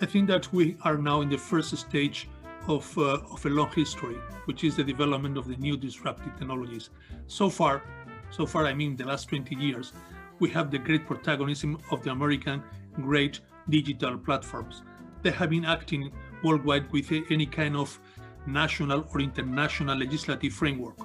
I 0.00 0.06
think 0.06 0.28
that 0.28 0.52
we 0.52 0.76
are 0.82 0.96
now 0.96 1.20
in 1.22 1.28
the 1.28 1.38
first 1.38 1.76
stage 1.76 2.28
of, 2.66 2.96
uh, 2.98 3.18
of 3.32 3.44
a 3.46 3.48
long 3.48 3.70
history, 3.72 4.16
which 4.44 4.64
is 4.64 4.76
the 4.76 4.84
development 4.84 5.36
of 5.36 5.48
the 5.48 5.56
new 5.56 5.76
disruptive 5.76 6.36
technologies. 6.38 6.90
So 7.26 7.50
far, 7.50 7.82
so 8.30 8.46
far, 8.46 8.66
I 8.66 8.74
mean 8.74 8.96
the 8.96 9.04
last 9.04 9.28
20 9.28 9.54
years, 9.54 9.92
we 10.38 10.50
have 10.50 10.70
the 10.70 10.78
great 10.78 11.06
protagonism 11.06 11.78
of 11.90 12.02
the 12.02 12.10
American 12.10 12.62
great 13.00 13.40
digital 13.68 14.16
platforms 14.18 14.82
they 15.22 15.30
have 15.30 15.50
been 15.50 15.64
acting 15.64 16.12
worldwide 16.42 16.90
with 16.92 17.12
any 17.30 17.46
kind 17.46 17.76
of 17.76 17.98
national 18.46 19.06
or 19.12 19.20
international 19.20 19.96
legislative 19.96 20.52
framework. 20.52 20.96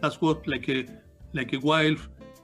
That's 0.00 0.20
what 0.20 0.46
like 0.46 0.68
a 0.68 0.86
like 1.32 1.52
a 1.52 1.58
wild 1.58 1.98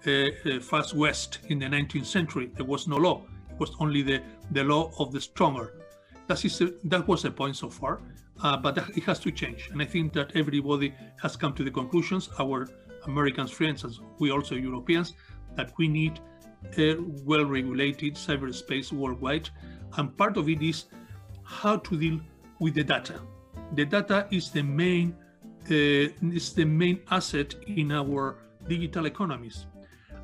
uh, 0.07 0.11
uh, 0.11 0.61
fast 0.61 0.95
west 0.95 1.39
in 1.49 1.59
the 1.59 1.67
19th 1.67 2.07
century. 2.07 2.51
There 2.57 2.67
was 2.67 2.89
no 2.89 2.97
law. 2.97 3.23
It 3.51 3.59
was 3.59 3.71
only 3.79 4.03
the, 4.03 4.23
the 4.51 4.65
law 4.65 4.91
of 4.99 5.13
the 5.13 5.21
stronger. 5.21 5.75
That 6.33 6.47
is 6.47 6.63
that 6.85 7.07
was 7.07 7.21
the 7.23 7.31
point 7.31 7.57
so 7.57 7.69
far, 7.69 8.01
uh, 8.43 8.57
but 8.57 8.79
it 8.97 9.05
has 9.05 9.19
to 9.19 9.31
change. 9.31 9.69
And 9.71 9.83
I 9.83 9.85
think 9.85 10.15
that 10.15 10.33
everybody 10.35 10.95
has 11.21 11.37
come 11.37 11.53
to 11.59 11.63
the 11.63 11.71
conclusions. 11.71 12.31
Our 12.41 12.69
American 13.05 13.47
friends, 13.47 13.85
as 13.85 14.01
we 14.19 14.31
also 14.31 14.55
Europeans, 14.55 15.13
that 15.57 15.73
we 15.77 15.89
need 15.89 16.21
a 16.79 16.97
well-regulated 17.27 18.15
cyberspace 18.15 18.93
worldwide, 18.93 19.51
and 19.99 20.17
part 20.17 20.39
of 20.39 20.49
it 20.49 20.63
is 20.63 20.87
how 21.43 21.77
to 21.77 21.99
deal 21.99 22.19
with 22.61 22.75
the 22.77 22.85
data. 22.85 23.21
The 23.75 23.85
data 23.85 24.27
is 24.31 24.51
the 24.51 24.63
main 24.63 25.15
uh, 25.71 26.33
is 26.41 26.55
the 26.55 26.65
main 26.65 27.01
asset 27.11 27.55
in 27.67 27.93
our 27.93 28.39
digital 28.69 29.05
economies, 29.05 29.67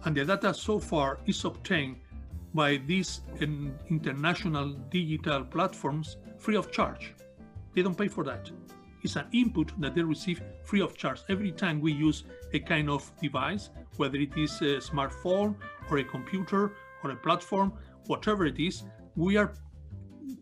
and 0.04 0.16
the 0.16 0.24
data 0.24 0.54
so 0.54 0.78
far 0.78 1.18
is 1.26 1.44
obtained 1.44 1.96
by 2.54 2.76
these 2.86 3.20
international 3.40 4.70
digital 4.90 5.44
platforms 5.44 6.16
free 6.38 6.56
of 6.56 6.70
charge. 6.70 7.14
They 7.74 7.82
don't 7.82 7.96
pay 7.96 8.08
for 8.08 8.24
that. 8.24 8.50
It's 9.02 9.16
an 9.16 9.26
input 9.32 9.72
that 9.80 9.94
they 9.94 10.02
receive 10.02 10.42
free 10.64 10.80
of 10.80 10.96
charge 10.96 11.20
every 11.28 11.52
time 11.52 11.80
we 11.80 11.92
use 11.92 12.24
a 12.52 12.58
kind 12.58 12.90
of 12.90 13.10
device, 13.22 13.70
whether 13.96 14.18
it 14.18 14.36
is 14.36 14.60
a 14.60 14.78
smartphone 14.78 15.54
or 15.90 15.98
a 15.98 16.04
computer 16.04 16.72
or 17.04 17.10
a 17.10 17.16
platform, 17.16 17.72
whatever 18.06 18.44
it 18.46 18.58
is. 18.58 18.84
We 19.14 19.36
are 19.36 19.54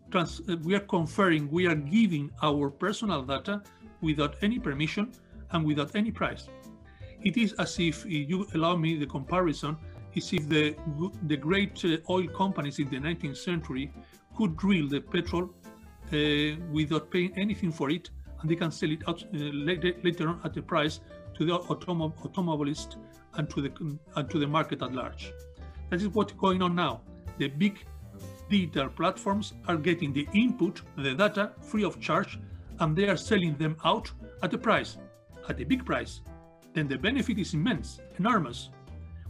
trans- 0.09 0.41
we 0.63 0.75
are 0.75 0.85
conferring, 0.97 1.51
we 1.51 1.67
are 1.67 1.75
giving 1.75 2.31
our 2.41 2.69
personal 2.69 3.21
data 3.21 3.61
without 4.01 4.35
any 4.41 4.59
permission 4.59 5.11
and 5.51 5.65
without 5.65 5.95
any 5.95 6.11
price. 6.11 6.49
It 7.23 7.37
is 7.37 7.53
as 7.53 7.79
if 7.79 8.05
you 8.05 8.47
allow 8.53 8.75
me 8.75 8.97
the 8.97 9.05
comparison 9.05 9.77
is 10.15 10.33
if 10.33 10.47
the 10.49 10.75
the 11.23 11.37
great 11.37 11.83
uh, 11.85 11.97
oil 12.09 12.27
companies 12.27 12.79
in 12.79 12.89
the 12.89 12.97
19th 12.97 13.37
century 13.37 13.91
could 14.35 14.55
drill 14.57 14.87
the 14.87 14.99
petrol 14.99 15.49
uh, 16.13 16.55
without 16.71 17.09
paying 17.11 17.31
anything 17.37 17.71
for 17.71 17.89
it, 17.89 18.09
and 18.39 18.49
they 18.49 18.55
can 18.55 18.71
sell 18.71 18.91
it 18.91 19.01
out 19.07 19.23
uh, 19.23 19.37
later, 19.37 19.93
later 20.03 20.29
on 20.29 20.39
at 20.43 20.55
a 20.57 20.61
price 20.61 20.99
to 21.35 21.45
the 21.45 21.51
automo- 21.51 22.13
automobilist 22.23 22.97
and 23.35 23.49
to 23.49 23.61
the 23.61 23.71
and 24.15 24.29
to 24.29 24.39
the 24.39 24.47
market 24.47 24.81
at 24.81 24.93
large. 24.93 25.33
That 25.89 26.01
is 26.01 26.09
what's 26.09 26.33
going 26.33 26.61
on 26.61 26.75
now. 26.75 27.01
The 27.37 27.47
big 27.47 27.85
digital 28.49 28.89
platforms 28.89 29.53
are 29.67 29.77
getting 29.77 30.13
the 30.13 30.27
input, 30.33 30.81
the 30.97 31.13
data, 31.13 31.51
free 31.61 31.83
of 31.83 31.99
charge, 31.99 32.39
and 32.79 32.95
they 32.95 33.07
are 33.07 33.17
selling 33.17 33.55
them 33.57 33.75
out 33.83 34.11
at 34.43 34.53
a 34.53 34.57
price, 34.57 34.97
at 35.49 35.59
a 35.59 35.65
big 35.65 35.85
price. 35.85 36.21
Then 36.73 36.87
the 36.87 36.97
benefit 36.97 37.39
is 37.39 37.53
immense, 37.53 37.99
enormous. 38.17 38.69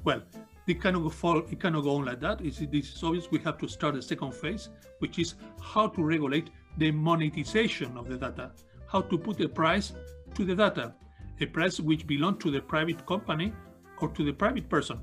Well, 0.04 0.22
it 0.68 0.82
cannot 0.82 1.04
go 1.04 1.10
fall, 1.10 1.40
it 1.40 1.60
cannot 1.60 1.82
go 1.82 1.96
on 1.96 2.06
like 2.06 2.20
that. 2.22 2.42
It's, 2.42 2.60
this 2.60 2.96
is 2.96 3.04
obvious. 3.04 3.32
We 3.32 3.40
have 3.40 3.58
to 3.60 3.68
start 3.68 3.96
the 3.96 4.02
second 4.02 4.34
phase, 4.34 4.70
which 5.00 5.20
is 5.20 5.36
how 5.62 5.88
to 5.88 6.04
regulate 6.04 6.50
the 6.78 6.92
monetization 6.92 7.98
of 7.98 8.08
the 8.08 8.18
data, 8.18 8.52
how 8.88 9.02
to 9.02 9.18
put 9.18 9.40
a 9.42 9.50
price 9.50 9.94
to 10.36 10.46
the 10.46 10.56
data, 10.56 10.94
a 11.40 11.46
price 11.46 11.80
which 11.80 12.06
belongs 12.06 12.44
to 12.44 12.52
the 12.52 12.62
private 12.62 13.06
company 13.06 13.54
or 14.00 14.10
to 14.10 14.24
the 14.24 14.34
private 14.34 14.70
person. 14.70 15.00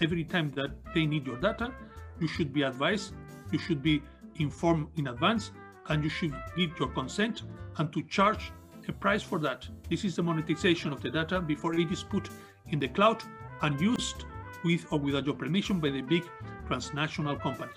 Every 0.00 0.24
time 0.24 0.52
that 0.56 0.70
they 0.94 1.06
need 1.06 1.26
your 1.26 1.36
data, 1.36 1.72
you 2.20 2.28
should 2.28 2.52
be 2.52 2.62
advised 2.62 3.12
you 3.52 3.58
should 3.58 3.82
be 3.82 4.02
informed 4.36 4.88
in 4.96 5.08
advance 5.08 5.52
and 5.88 6.02
you 6.02 6.10
should 6.10 6.34
give 6.56 6.78
your 6.78 6.88
consent 6.88 7.42
and 7.78 7.92
to 7.92 8.02
charge 8.02 8.52
a 8.88 8.92
price 8.92 9.22
for 9.22 9.38
that. 9.40 9.66
This 9.88 10.04
is 10.04 10.16
the 10.16 10.22
monetization 10.22 10.92
of 10.92 11.02
the 11.02 11.10
data 11.10 11.40
before 11.40 11.74
it 11.74 11.90
is 11.90 12.02
put 12.02 12.28
in 12.70 12.78
the 12.78 12.88
cloud 12.88 13.22
and 13.62 13.80
used 13.80 14.24
with 14.64 14.86
or 14.90 14.98
without 14.98 15.26
your 15.26 15.34
permission 15.34 15.80
by 15.80 15.90
the 15.90 16.02
big 16.02 16.24
transnational 16.66 17.36
companies. 17.36 17.76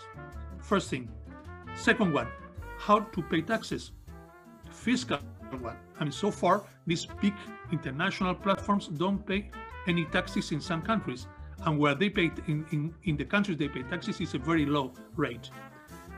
First 0.59 0.89
thing. 0.89 1.09
Second 1.75 2.13
one, 2.13 2.27
how 2.77 2.99
to 2.99 3.21
pay 3.23 3.41
taxes. 3.41 3.91
Fiscal 4.71 5.19
one. 5.59 5.77
I 5.99 6.03
mean, 6.03 6.11
so 6.11 6.31
far, 6.31 6.63
these 6.85 7.05
big 7.21 7.33
international 7.71 8.35
platforms 8.35 8.87
don't 8.87 9.25
pay 9.25 9.49
any 9.87 10.05
taxes 10.05 10.51
in 10.51 10.61
some 10.61 10.81
countries 10.81 11.27
and 11.65 11.77
where 11.77 11.95
they 11.95 12.09
pay 12.09 12.31
in, 12.47 12.65
in, 12.71 12.93
in 13.03 13.17
the 13.17 13.25
countries 13.25 13.57
they 13.57 13.67
pay 13.67 13.83
taxes 13.83 14.21
is 14.21 14.33
a 14.33 14.39
very 14.39 14.65
low 14.65 14.93
rate. 15.15 15.49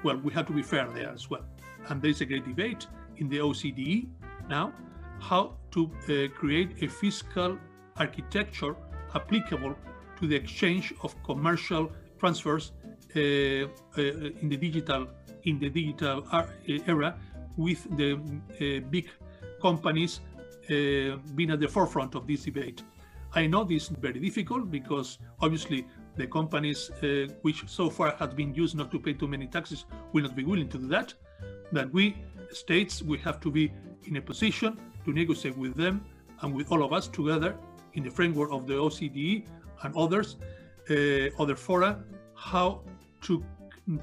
Well, 0.04 0.18
we 0.18 0.34
have 0.34 0.48
to 0.48 0.54
be 0.54 0.62
fair 0.62 0.88
there 0.90 1.10
as 1.10 1.30
well. 1.30 1.46
And 1.90 2.02
there's 2.02 2.22
a 2.22 2.26
great 2.26 2.46
debate 2.46 2.88
in 3.18 3.30
the 3.30 3.38
OCDE 3.38 4.08
now 4.50 4.74
how 5.20 5.56
to 5.72 5.90
uh, 6.10 6.36
create 6.36 6.82
a 6.84 6.88
fiscal 6.88 7.58
architecture 7.98 8.76
applicable 9.14 9.76
to 10.22 10.28
the 10.28 10.36
exchange 10.36 10.94
of 11.04 11.22
commercial 11.24 11.92
transfers 12.20 12.72
uh, 13.16 13.20
uh, 13.20 14.02
in 14.42 14.48
the 14.48 14.56
digital 14.56 15.08
in 15.44 15.60
the 15.60 15.70
digital 15.70 16.24
uh, 16.32 16.46
era 16.88 17.18
with 17.58 17.82
the 17.98 18.14
uh, 18.14 18.80
big 18.90 19.10
companies 19.62 20.22
being 21.36 21.52
at 21.52 21.60
the 21.60 21.68
forefront 21.68 22.16
of 22.16 22.26
this 22.26 22.44
debate. 22.44 22.82
I 23.34 23.48
know 23.48 23.64
this 23.66 23.90
is 23.90 23.98
very 23.98 24.20
difficult 24.20 24.72
because 24.72 25.18
obviously 25.42 25.86
the 26.16 26.28
companies 26.28 26.90
uh, 26.90 27.28
which 27.42 27.68
so 27.68 27.90
far 27.90 28.16
have 28.20 28.36
been 28.36 28.54
used 28.54 28.76
not 28.78 28.92
to 28.92 29.00
pay 29.00 29.14
too 29.14 29.28
many 29.28 29.48
taxes 29.48 29.86
will 30.14 30.24
not 30.24 30.36
be 30.36 30.46
willing 30.46 30.70
to 30.70 30.78
do 30.78 30.88
that. 30.88 31.14
That 31.74 31.92
we 31.92 32.16
states 32.52 33.02
we 33.02 33.18
have 33.20 33.40
to 33.42 33.52
be 33.52 33.74
in 34.06 34.16
a 34.18 34.22
position 34.22 34.78
to 35.06 35.12
negotiate 35.12 35.58
with 35.58 35.76
them 35.76 36.06
and 36.42 36.54
with 36.54 36.72
all 36.72 36.84
of 36.84 36.94
us 36.94 37.08
together 37.08 37.56
in 37.94 38.04
the 38.04 38.10
framework 38.10 38.52
of 38.52 38.68
the 38.68 38.74
OCDE 38.74 39.46
and 39.84 39.96
others, 39.96 40.38
uh, 40.90 41.42
other 41.42 41.56
fora, 41.56 42.04
how 42.36 42.82
to 43.22 43.44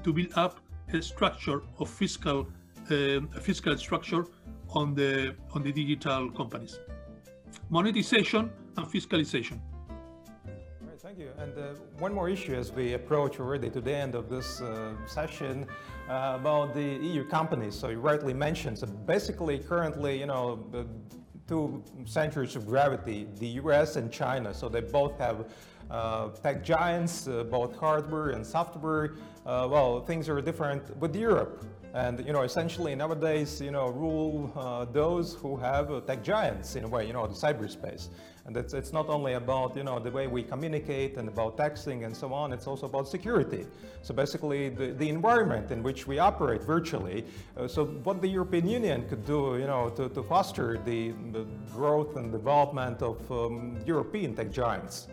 to 0.03 0.13
build 0.13 0.33
up 0.35 0.59
a 0.93 1.01
structure 1.01 1.61
of 1.79 1.89
fiscal 1.89 2.47
uh, 2.91 3.37
a 3.37 3.41
fiscal 3.41 3.77
structure 3.77 4.25
on 4.69 4.93
the 4.93 5.35
on 5.53 5.63
the 5.63 5.71
digital 5.71 6.29
companies. 6.31 6.79
Monetization 7.69 8.49
and 8.77 8.85
fiscalization. 8.87 9.59
Thank 11.09 11.21
you. 11.21 11.31
And 11.39 11.57
uh, 11.57 11.73
one 11.97 12.13
more 12.13 12.29
issue 12.29 12.53
as 12.53 12.71
we 12.71 12.93
approach 12.93 13.39
already 13.39 13.69
to 13.71 13.81
the 13.81 13.95
end 13.95 14.13
of 14.13 14.29
this 14.29 14.61
uh, 14.61 14.93
session 15.07 15.65
uh, 16.07 16.37
about 16.39 16.75
the 16.75 16.83
EU 16.83 17.23
companies. 17.23 17.73
So 17.73 17.87
you 17.89 17.99
rightly 17.99 18.33
mentioned, 18.33 18.77
so 18.77 18.85
basically 18.85 19.57
currently, 19.57 20.19
you 20.19 20.27
know, 20.27 20.59
two 21.49 21.83
centers 22.05 22.55
of 22.55 22.67
gravity, 22.67 23.27
the 23.39 23.47
US 23.63 23.95
and 23.95 24.11
China. 24.11 24.53
So 24.53 24.69
they 24.69 24.81
both 24.81 25.17
have 25.17 25.45
uh, 25.89 26.29
tech 26.43 26.63
giants, 26.63 27.27
uh, 27.27 27.43
both 27.43 27.75
hardware 27.75 28.29
and 28.29 28.45
software. 28.45 29.15
Uh, 29.45 29.67
well, 29.69 30.01
things 30.01 30.29
are 30.29 30.39
different 30.41 30.95
with 30.97 31.15
Europe. 31.15 31.65
And 31.95 32.23
you 32.23 32.33
know, 32.33 32.43
essentially 32.43 32.93
nowadays, 32.93 33.59
you 33.59 33.71
know, 33.71 33.87
rule 33.89 34.53
uh, 34.55 34.85
those 34.85 35.33
who 35.33 35.57
have 35.57 35.91
uh, 35.91 36.01
tech 36.01 36.23
giants 36.23 36.75
in 36.75 36.83
a 36.83 36.87
way, 36.87 37.07
you 37.07 37.13
know, 37.13 37.25
the 37.25 37.33
cyberspace. 37.33 38.09
And 38.49 38.57
it's, 38.57 38.73
it's 38.73 38.91
not 38.91 39.09
only 39.09 39.33
about 39.33 39.75
you 39.75 39.83
know 39.83 39.99
the 39.99 40.09
way 40.09 40.25
we 40.25 40.41
communicate 40.41 41.17
and 41.17 41.27
about 41.27 41.55
texting 41.55 42.03
and 42.03 42.17
so 42.17 42.33
on. 42.33 42.51
It's 42.51 42.65
also 42.65 42.87
about 42.87 43.07
security. 43.07 43.67
So 44.01 44.11
basically, 44.11 44.69
the, 44.69 44.87
the 44.87 45.07
environment 45.07 45.69
in 45.69 45.83
which 45.83 46.07
we 46.07 46.17
operate 46.17 46.63
virtually. 46.63 47.25
Uh, 47.55 47.67
so 47.67 47.85
what 48.05 48.23
the 48.23 48.27
European 48.27 48.67
Union 48.67 49.07
could 49.07 49.23
do, 49.23 49.57
you 49.59 49.67
know, 49.67 49.91
to, 49.91 50.09
to 50.09 50.23
foster 50.23 50.79
the, 50.83 51.11
the 51.31 51.45
growth 51.71 52.15
and 52.15 52.31
development 52.31 53.03
of 53.03 53.17
um, 53.31 53.77
European 53.85 54.35
tech 54.35 54.49
giants. 54.49 55.09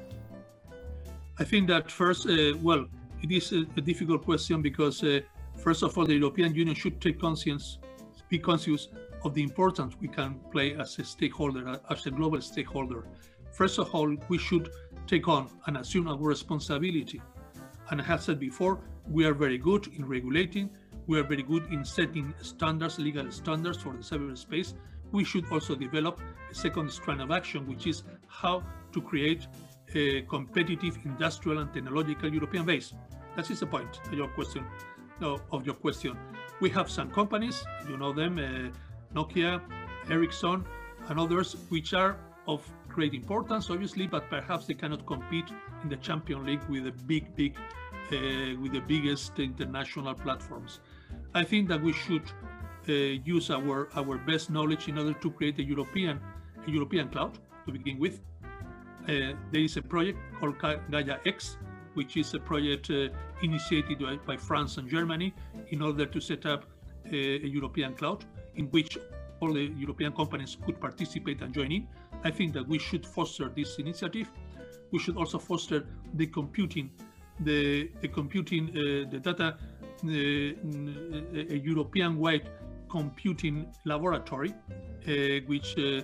I 1.38 1.44
think 1.44 1.68
that 1.68 1.90
first, 1.90 2.26
uh, 2.26 2.54
well, 2.62 2.86
it 3.22 3.30
is 3.30 3.52
a, 3.52 3.66
a 3.76 3.82
difficult 3.82 4.24
question 4.24 4.62
because, 4.62 5.04
uh, 5.04 5.20
first 5.58 5.82
of 5.82 5.98
all, 5.98 6.06
the 6.06 6.16
European 6.16 6.54
Union 6.54 6.74
should 6.74 7.02
take 7.02 7.20
conscience, 7.20 7.80
be 8.30 8.38
conscious 8.38 8.88
of 9.26 9.34
the 9.34 9.42
importance 9.42 9.94
we 10.00 10.08
can 10.08 10.40
play 10.52 10.74
as 10.76 10.98
a 10.98 11.04
stakeholder, 11.04 11.80
as 11.90 12.06
a 12.06 12.10
global 12.10 12.40
stakeholder. 12.40 13.04
First 13.52 13.78
of 13.78 13.92
all, 13.94 14.14
we 14.28 14.38
should 14.38 14.70
take 15.06 15.26
on 15.28 15.50
and 15.66 15.76
assume 15.76 16.06
our 16.08 16.16
responsibility. 16.16 17.20
And 17.90 18.00
I 18.00 18.04
have 18.04 18.22
said 18.22 18.38
before, 18.38 18.78
we 19.10 19.24
are 19.24 19.34
very 19.34 19.58
good 19.58 19.88
in 19.96 20.06
regulating, 20.06 20.70
we 21.06 21.18
are 21.20 21.24
very 21.24 21.42
good 21.42 21.64
in 21.72 21.84
setting 21.84 22.34
standards, 22.40 22.98
legal 22.98 23.30
standards 23.30 23.78
for 23.78 23.92
the 23.92 23.98
cyberspace. 23.98 24.74
We 25.12 25.24
should 25.24 25.46
also 25.50 25.74
develop 25.74 26.20
a 26.50 26.54
second 26.54 26.90
strand 26.90 27.20
of 27.20 27.30
action, 27.30 27.66
which 27.66 27.86
is 27.86 28.02
how 28.28 28.62
to 28.92 29.00
create 29.00 29.46
a 29.94 30.22
competitive 30.22 30.98
industrial 31.04 31.58
and 31.58 31.72
technological 31.72 32.32
European 32.32 32.64
base. 32.64 32.92
That 33.36 33.50
is 33.50 33.60
the 33.60 33.66
point 33.66 34.00
of 34.06 34.12
your 34.14 34.28
question. 34.28 34.64
Of 35.20 35.64
your 35.64 35.76
question. 35.76 36.18
We 36.60 36.68
have 36.70 36.90
some 36.90 37.10
companies, 37.10 37.64
you 37.88 37.96
know 37.96 38.12
them, 38.12 38.38
uh, 38.38 38.68
Nokia, 39.14 39.60
Ericsson, 40.10 40.64
and 41.08 41.18
others, 41.18 41.56
which 41.68 41.94
are 41.94 42.16
of 42.46 42.60
great 42.88 43.14
importance, 43.14 43.70
obviously, 43.70 44.06
but 44.06 44.28
perhaps 44.30 44.66
they 44.66 44.74
cannot 44.74 45.04
compete 45.06 45.48
in 45.82 45.88
the 45.88 45.96
Champion 45.96 46.44
League 46.44 46.62
with 46.68 46.84
the 46.84 46.92
big, 46.92 47.34
big, 47.34 47.56
uh, 47.56 48.60
with 48.60 48.72
the 48.72 48.82
biggest 48.86 49.38
international 49.38 50.14
platforms. 50.14 50.80
I 51.34 51.44
think 51.44 51.68
that 51.68 51.82
we 51.82 51.92
should 51.92 52.22
uh, 52.88 52.92
use 52.92 53.50
our 53.50 53.88
our 53.96 54.16
best 54.18 54.48
knowledge 54.50 54.88
in 54.88 54.98
order 54.98 55.14
to 55.14 55.30
create 55.30 55.58
a 55.58 55.64
European 55.64 56.20
a 56.66 56.70
European 56.70 57.08
cloud 57.08 57.38
to 57.66 57.72
begin 57.72 57.98
with, 57.98 58.20
uh, 59.08 59.34
there 59.52 59.62
is 59.62 59.76
a 59.76 59.82
project 59.82 60.18
called 60.38 60.58
Gaia 60.58 61.18
X, 61.26 61.58
which 61.94 62.16
is 62.16 62.34
a 62.34 62.40
project 62.40 62.90
uh, 62.90 63.08
initiated 63.42 63.98
by, 64.00 64.16
by, 64.26 64.36
France 64.36 64.78
and 64.78 64.88
Germany 64.88 65.34
in 65.68 65.82
order 65.82 66.06
to 66.06 66.20
set 66.20 66.44
up 66.46 66.64
a, 67.12 67.16
a, 67.16 67.46
European 67.46 67.94
cloud 67.94 68.24
in 68.56 68.66
which 68.66 68.98
all 69.40 69.52
the 69.52 69.72
European 69.78 70.12
companies 70.12 70.56
could 70.64 70.80
participate 70.80 71.42
and 71.42 71.52
join 71.52 71.72
in. 71.72 71.86
I 72.24 72.30
think 72.30 72.52
that 72.54 72.66
we 72.66 72.78
should 72.78 73.06
foster 73.06 73.48
this 73.54 73.78
initiative. 73.78 74.30
We 74.90 74.98
should 74.98 75.16
also 75.16 75.38
foster 75.38 75.86
the 76.14 76.26
computing, 76.26 76.90
the, 77.40 77.90
the 78.00 78.08
computing, 78.08 78.70
uh, 78.70 79.10
the 79.10 79.20
data, 79.20 79.56
the, 80.02 80.56
a 81.50 81.56
European-wide 81.56 82.48
computing 82.88 83.66
laboratory, 83.84 84.50
uh, 84.52 85.12
which 85.46 85.76
uh, 85.78 86.02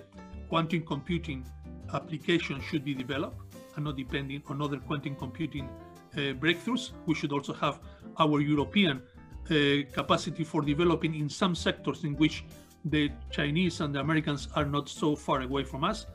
quantum 0.49 0.81
computing 0.81 1.45
application 1.93 2.61
should 2.61 2.83
be 2.83 2.93
developed 2.93 3.55
and 3.75 3.85
not 3.85 3.97
depending 3.97 4.41
on 4.47 4.61
other 4.61 4.77
quantum 4.77 5.15
computing 5.15 5.67
breakthroughs. 6.15 6.91
We 7.07 7.15
should 7.15 7.31
also 7.31 7.53
have 7.53 7.79
our 8.19 8.39
European 8.39 8.97
uh, 8.97 9.12
capacity 9.45 10.43
for 10.43 10.61
developing 10.61 11.15
in 11.15 11.29
some 11.29 11.55
sectors 11.55 12.03
in 12.03 12.15
which 12.15 12.45
the 12.85 13.11
Chinese 13.31 13.81
and 13.81 13.95
the 13.95 13.99
Americans 13.99 14.47
are 14.55 14.65
not 14.65 14.89
so 14.89 15.15
far 15.15 15.41
away 15.41 15.63
from 15.63 15.83
us. 15.83 16.05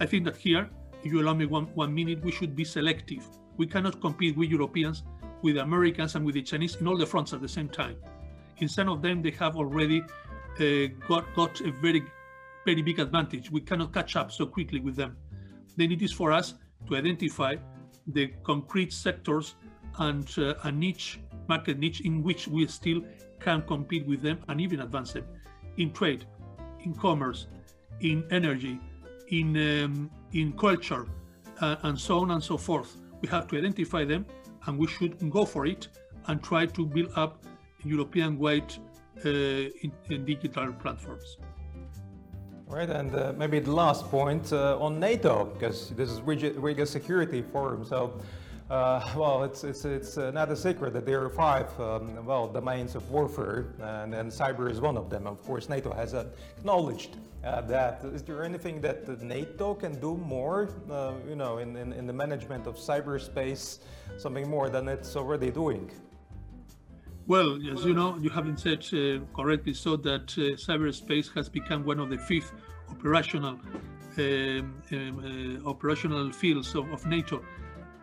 I 0.00 0.06
think 0.06 0.24
that 0.24 0.36
here, 0.36 0.68
if 1.02 1.12
you 1.12 1.22
allow 1.22 1.34
me 1.34 1.46
one, 1.46 1.66
one 1.74 1.94
minute, 1.94 2.22
we 2.22 2.32
should 2.32 2.54
be 2.54 2.64
selective. 2.64 3.26
We 3.56 3.66
cannot 3.66 4.00
compete 4.00 4.36
with 4.36 4.50
Europeans, 4.50 5.04
with 5.42 5.56
Americans, 5.56 6.14
and 6.14 6.24
with 6.24 6.34
the 6.34 6.42
Chinese 6.42 6.76
in 6.76 6.86
all 6.86 6.96
the 6.96 7.06
fronts 7.06 7.32
at 7.32 7.40
the 7.40 7.48
same 7.48 7.68
time. 7.68 7.96
In 8.58 8.68
some 8.68 8.88
of 8.88 9.02
them, 9.02 9.22
they 9.22 9.30
have 9.32 9.56
already 9.56 10.02
uh, 10.60 10.88
got, 11.08 11.24
got 11.34 11.60
a 11.60 11.70
very, 11.70 12.02
very 12.64 12.82
big 12.82 12.98
advantage. 12.98 13.50
We 13.50 13.60
cannot 13.60 13.92
catch 13.92 14.16
up 14.16 14.32
so 14.32 14.46
quickly 14.46 14.80
with 14.80 14.96
them. 14.96 15.16
Then 15.76 15.92
it 15.92 16.02
is 16.02 16.12
for 16.12 16.32
us 16.32 16.54
to 16.88 16.96
identify 16.96 17.56
the 18.06 18.28
concrete 18.44 18.92
sectors 18.92 19.54
and 19.98 20.28
uh, 20.38 20.54
a 20.64 20.72
niche, 20.72 21.20
market 21.48 21.78
niche 21.78 22.00
in 22.02 22.22
which 22.22 22.48
we 22.48 22.66
still 22.66 23.02
can 23.40 23.62
compete 23.62 24.06
with 24.06 24.22
them 24.22 24.38
and 24.48 24.60
even 24.60 24.80
advance 24.80 25.12
them 25.12 25.24
in 25.76 25.92
trade, 25.92 26.26
in 26.84 26.94
commerce, 26.94 27.46
in 28.00 28.24
energy, 28.30 28.78
in 29.28 29.56
um, 29.56 30.10
in 30.32 30.52
culture, 30.52 31.06
uh, 31.60 31.76
and 31.82 31.98
so 31.98 32.20
on 32.20 32.30
and 32.30 32.42
so 32.42 32.56
forth. 32.56 32.96
We 33.22 33.28
have 33.28 33.46
to 33.48 33.56
identify 33.56 34.04
them, 34.04 34.26
and 34.66 34.78
we 34.78 34.86
should 34.86 35.30
go 35.30 35.44
for 35.44 35.66
it 35.66 35.88
and 36.26 36.42
try 36.42 36.66
to 36.66 36.86
build 36.86 37.10
up 37.16 37.44
European-wide 37.84 38.72
uh, 39.24 39.28
in, 39.28 39.92
in 40.10 40.24
digital 40.24 40.72
platforms. 40.72 41.38
Right, 42.66 42.90
and 42.90 43.14
uh, 43.14 43.32
maybe 43.36 43.60
the 43.60 43.72
last 43.72 44.10
point 44.10 44.52
uh, 44.52 44.76
on 44.80 44.98
NATO, 44.98 45.44
because 45.44 45.90
this 45.90 46.10
is 46.10 46.20
Riga 46.20 46.84
Security 46.84 47.40
Forum. 47.40 47.84
So, 47.84 48.18
uh, 48.70 49.12
well, 49.16 49.44
it's 49.44 49.64
it's 49.64 49.84
it's 49.84 50.18
uh, 50.18 50.30
not 50.30 50.50
a 50.50 50.56
secret 50.56 50.92
that 50.92 51.06
there 51.06 51.22
are 51.22 51.30
five 51.30 51.68
um, 51.80 52.24
well 52.24 52.48
domains 52.48 52.94
of 52.94 53.08
warfare, 53.10 53.74
and, 53.80 54.14
and 54.14 54.30
cyber 54.30 54.70
is 54.70 54.80
one 54.80 54.96
of 54.96 55.08
them. 55.10 55.26
Of 55.26 55.42
course, 55.44 55.68
NATO 55.68 55.92
has 55.92 56.14
acknowledged 56.14 57.16
uh, 57.44 57.60
that. 57.62 58.04
Is 58.04 58.22
there 58.22 58.42
anything 58.44 58.80
that 58.80 59.22
NATO 59.22 59.74
can 59.74 60.00
do 60.00 60.16
more, 60.16 60.68
uh, 60.90 61.12
you 61.28 61.36
know, 61.36 61.58
in, 61.58 61.76
in, 61.76 61.92
in 61.92 62.06
the 62.06 62.12
management 62.12 62.66
of 62.66 62.76
cyberspace, 62.76 63.78
something 64.18 64.48
more 64.48 64.68
than 64.68 64.88
it's 64.88 65.14
already 65.16 65.50
doing? 65.50 65.90
Well, 67.28 67.58
as 67.72 67.84
you 67.84 67.92
know, 67.92 68.16
you 68.18 68.30
haven't 68.30 68.60
said 68.60 68.86
uh, 68.92 69.24
correctly 69.34 69.74
so 69.74 69.96
that 69.96 70.32
uh, 70.38 70.54
cyberspace 70.56 71.34
has 71.34 71.48
become 71.48 71.84
one 71.84 71.98
of 71.98 72.08
the 72.08 72.18
fifth 72.18 72.52
operational 72.88 73.58
um, 74.18 74.82
um, 74.92 75.60
uh, 75.66 75.68
operational 75.68 76.32
fields 76.32 76.74
of, 76.74 76.90
of 76.92 77.04
NATO. 77.04 77.42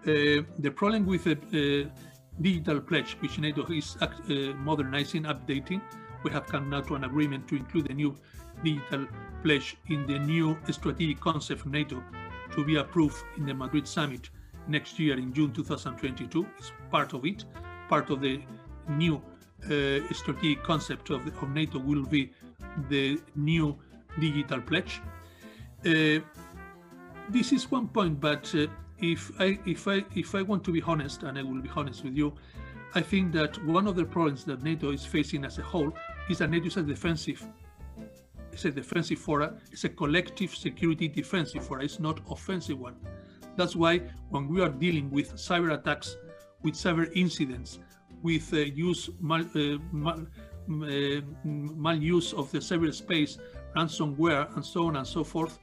Uh, 0.05 0.43
the 0.59 0.69
problem 0.69 1.05
with 1.05 1.23
the 1.23 1.85
uh, 1.85 1.89
digital 2.41 2.81
pledge, 2.81 3.15
which 3.21 3.39
NATO 3.39 3.65
is 3.71 3.95
uh, 4.01 4.07
modernizing, 4.57 5.23
updating, 5.23 5.81
we 6.23 6.31
have 6.31 6.45
come 6.45 6.69
now 6.69 6.81
to 6.81 6.95
an 6.95 7.05
agreement 7.05 7.47
to 7.47 7.55
include 7.55 7.87
the 7.87 7.93
new 7.93 8.13
digital 8.63 9.07
pledge 9.43 9.77
in 9.87 10.05
the 10.05 10.19
new 10.19 10.57
strategic 10.71 11.21
concept 11.21 11.61
of 11.61 11.67
NATO 11.67 12.03
to 12.53 12.65
be 12.65 12.75
approved 12.75 13.15
in 13.37 13.45
the 13.45 13.53
Madrid 13.53 13.87
summit 13.87 14.29
next 14.67 14.99
year 14.99 15.17
in 15.17 15.33
June 15.33 15.53
2022. 15.53 16.45
It's 16.57 16.73
part 16.91 17.13
of 17.13 17.25
it, 17.25 17.45
part 17.87 18.09
of 18.09 18.19
the 18.19 18.41
new 18.89 19.21
uh, 19.65 20.13
strategic 20.13 20.63
concept 20.63 21.11
of, 21.11 21.25
of, 21.25 21.49
NATO 21.49 21.79
will 21.79 22.05
be 22.05 22.33
the 22.89 23.21
new 23.35 23.77
digital 24.19 24.59
pledge. 24.59 25.01
Uh, 25.85 26.19
this 27.29 27.53
is 27.53 27.71
one 27.71 27.87
point, 27.87 28.19
but 28.19 28.53
uh, 28.55 28.67
if 29.03 29.31
I 29.39 29.59
if 29.65 29.87
I 29.87 30.05
if 30.15 30.33
I 30.33 30.41
want 30.41 30.63
to 30.63 30.71
be 30.71 30.81
honest, 30.81 31.23
and 31.23 31.37
I 31.37 31.43
will 31.43 31.61
be 31.61 31.69
honest 31.75 32.03
with 32.05 32.15
you, 32.15 32.33
I 32.95 33.01
think 33.01 33.33
that 33.33 33.63
one 33.65 33.85
of 33.85 33.95
the 33.95 34.05
problems 34.05 34.45
that 34.45 34.63
NATO 34.63 34.91
is 34.91 35.05
facing 35.05 35.43
as 35.43 35.59
a 35.59 35.61
whole 35.61 35.91
is 36.29 36.37
that 36.37 36.49
NATO 36.49 36.67
is 36.67 36.77
a 36.77 36.83
defensive. 36.83 37.45
It's 38.53 38.65
a 38.65 38.71
defensive 38.71 39.19
fora. 39.19 39.55
It's 39.71 39.83
a 39.83 39.89
collective 39.89 40.55
security 40.55 41.07
defensive 41.09 41.65
fora. 41.67 41.83
It's 41.83 41.99
not 41.99 42.21
offensive 42.29 42.79
one. 42.79 42.95
That's 43.57 43.75
why 43.75 44.01
when 44.29 44.47
we 44.47 44.61
are 44.61 44.69
dealing 44.69 45.09
with 45.11 45.33
cyber 45.33 45.73
attacks, 45.73 46.15
with 46.61 46.75
cyber 46.75 47.11
incidents, 47.13 47.79
with 48.21 48.53
uh, 48.53 48.57
use 48.57 49.09
mal, 49.19 49.41
uh, 49.41 49.77
mal, 49.91 50.19
uh, 50.19 51.21
maluse 51.43 52.33
of 52.33 52.49
the 52.51 52.59
cyberspace, 52.59 53.37
ransomware, 53.75 54.55
and 54.55 54.63
so 54.63 54.87
on 54.87 54.95
and 54.95 55.05
so 55.05 55.23
forth, 55.23 55.59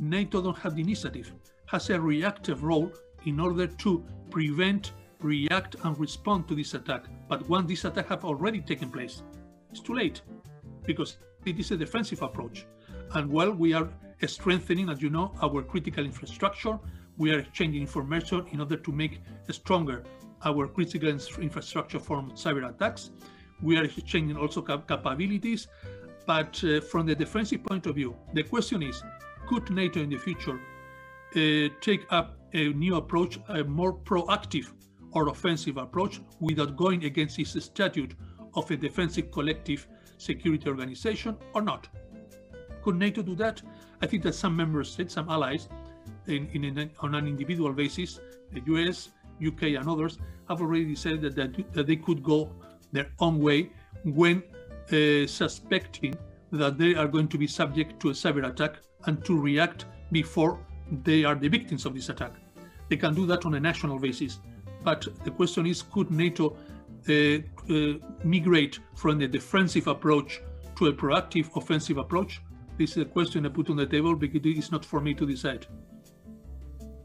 NATO 0.00 0.42
don't 0.42 0.58
have 0.58 0.74
the 0.74 0.82
initiative, 0.82 1.32
has 1.72 1.88
a 1.88 1.98
reactive 1.98 2.62
role 2.62 2.92
in 3.24 3.40
order 3.40 3.66
to 3.66 4.04
prevent, 4.30 4.92
react, 5.20 5.74
and 5.84 5.98
respond 5.98 6.46
to 6.46 6.54
this 6.54 6.74
attack. 6.74 7.06
But 7.28 7.48
once 7.48 7.66
this 7.66 7.86
attack 7.86 8.08
have 8.10 8.26
already 8.26 8.60
taken 8.60 8.90
place, 8.90 9.22
it's 9.70 9.80
too 9.80 9.94
late 9.94 10.20
because 10.84 11.16
it 11.46 11.58
is 11.58 11.70
a 11.70 11.76
defensive 11.78 12.20
approach. 12.20 12.66
And 13.14 13.30
while 13.30 13.52
we 13.52 13.72
are 13.72 13.88
strengthening, 14.26 14.90
as 14.90 15.00
you 15.00 15.08
know, 15.08 15.32
our 15.42 15.62
critical 15.62 16.04
infrastructure, 16.04 16.78
we 17.16 17.32
are 17.32 17.38
exchanging 17.38 17.80
information 17.80 18.46
in 18.52 18.60
order 18.60 18.76
to 18.76 18.92
make 18.92 19.22
stronger 19.50 20.04
our 20.44 20.68
critical 20.68 21.08
infrastructure 21.08 21.98
from 21.98 22.32
cyber 22.32 22.68
attacks. 22.68 23.12
We 23.62 23.78
are 23.78 23.84
exchanging 23.84 24.36
also 24.36 24.60
cap 24.60 24.86
capabilities. 24.86 25.68
But 26.26 26.62
uh, 26.64 26.80
from 26.82 27.06
the 27.06 27.14
defensive 27.14 27.64
point 27.64 27.86
of 27.86 27.94
view, 27.94 28.14
the 28.34 28.42
question 28.42 28.82
is 28.82 29.02
could 29.46 29.70
NATO 29.70 30.00
in 30.00 30.10
the 30.10 30.18
future 30.18 30.60
take 31.80 32.06
up 32.10 32.36
a 32.54 32.68
new 32.72 32.96
approach, 32.96 33.38
a 33.48 33.64
more 33.64 33.92
proactive 33.92 34.72
or 35.12 35.28
offensive 35.28 35.76
approach 35.76 36.20
without 36.40 36.76
going 36.76 37.04
against 37.04 37.38
its 37.38 37.62
statute 37.64 38.14
of 38.54 38.70
a 38.70 38.76
defensive 38.76 39.30
collective 39.30 39.86
security 40.18 40.68
organization 40.68 41.36
or 41.54 41.62
not? 41.62 41.88
Could 42.82 42.96
NATO 42.96 43.22
do 43.22 43.34
that? 43.36 43.62
I 44.00 44.06
think 44.06 44.22
that 44.24 44.34
some 44.34 44.56
member 44.56 44.82
states, 44.84 45.14
some 45.14 45.28
allies, 45.28 45.68
in, 46.26 46.48
in 46.48 46.90
on 47.00 47.14
an 47.14 47.26
individual 47.26 47.72
basis, 47.72 48.20
the 48.52 48.60
US, 48.74 49.10
UK, 49.44 49.62
and 49.78 49.88
others 49.88 50.18
have 50.48 50.60
already 50.60 50.94
said 50.94 51.20
that, 51.22 51.34
that, 51.36 51.72
that 51.72 51.86
they 51.86 51.96
could 51.96 52.22
go 52.22 52.50
their 52.92 53.10
own 53.20 53.38
way 53.38 53.70
when 54.04 54.42
uh, 54.92 55.26
suspecting 55.26 56.14
that 56.50 56.76
they 56.76 56.94
are 56.94 57.08
going 57.08 57.28
to 57.28 57.38
be 57.38 57.46
subject 57.46 58.00
to 58.00 58.10
a 58.10 58.12
cyber 58.12 58.46
attack 58.48 58.76
and 59.06 59.24
to 59.24 59.38
react 59.38 59.86
before 60.10 60.58
they 61.04 61.24
are 61.24 61.34
the 61.34 61.48
victims 61.48 61.86
of 61.86 61.94
this 61.94 62.08
attack. 62.08 62.32
They 62.88 62.96
can 62.96 63.14
do 63.14 63.26
that 63.26 63.46
on 63.46 63.54
a 63.54 63.60
national 63.60 63.98
basis. 63.98 64.38
But 64.84 65.06
the 65.24 65.30
question 65.30 65.66
is 65.66 65.82
could 65.82 66.10
NATO 66.10 66.56
uh, 67.08 67.12
uh, 67.12 67.94
migrate 68.24 68.78
from 68.94 69.18
the 69.18 69.28
defensive 69.28 69.86
approach 69.86 70.40
to 70.76 70.86
a 70.86 70.92
proactive 70.92 71.56
offensive 71.56 71.98
approach? 71.98 72.40
This 72.78 72.92
is 72.92 72.98
a 72.98 73.04
question 73.04 73.46
I 73.46 73.48
put 73.48 73.70
on 73.70 73.76
the 73.76 73.86
table 73.86 74.14
because 74.14 74.40
it 74.44 74.58
is 74.58 74.72
not 74.72 74.84
for 74.84 75.00
me 75.00 75.14
to 75.14 75.26
decide. 75.26 75.66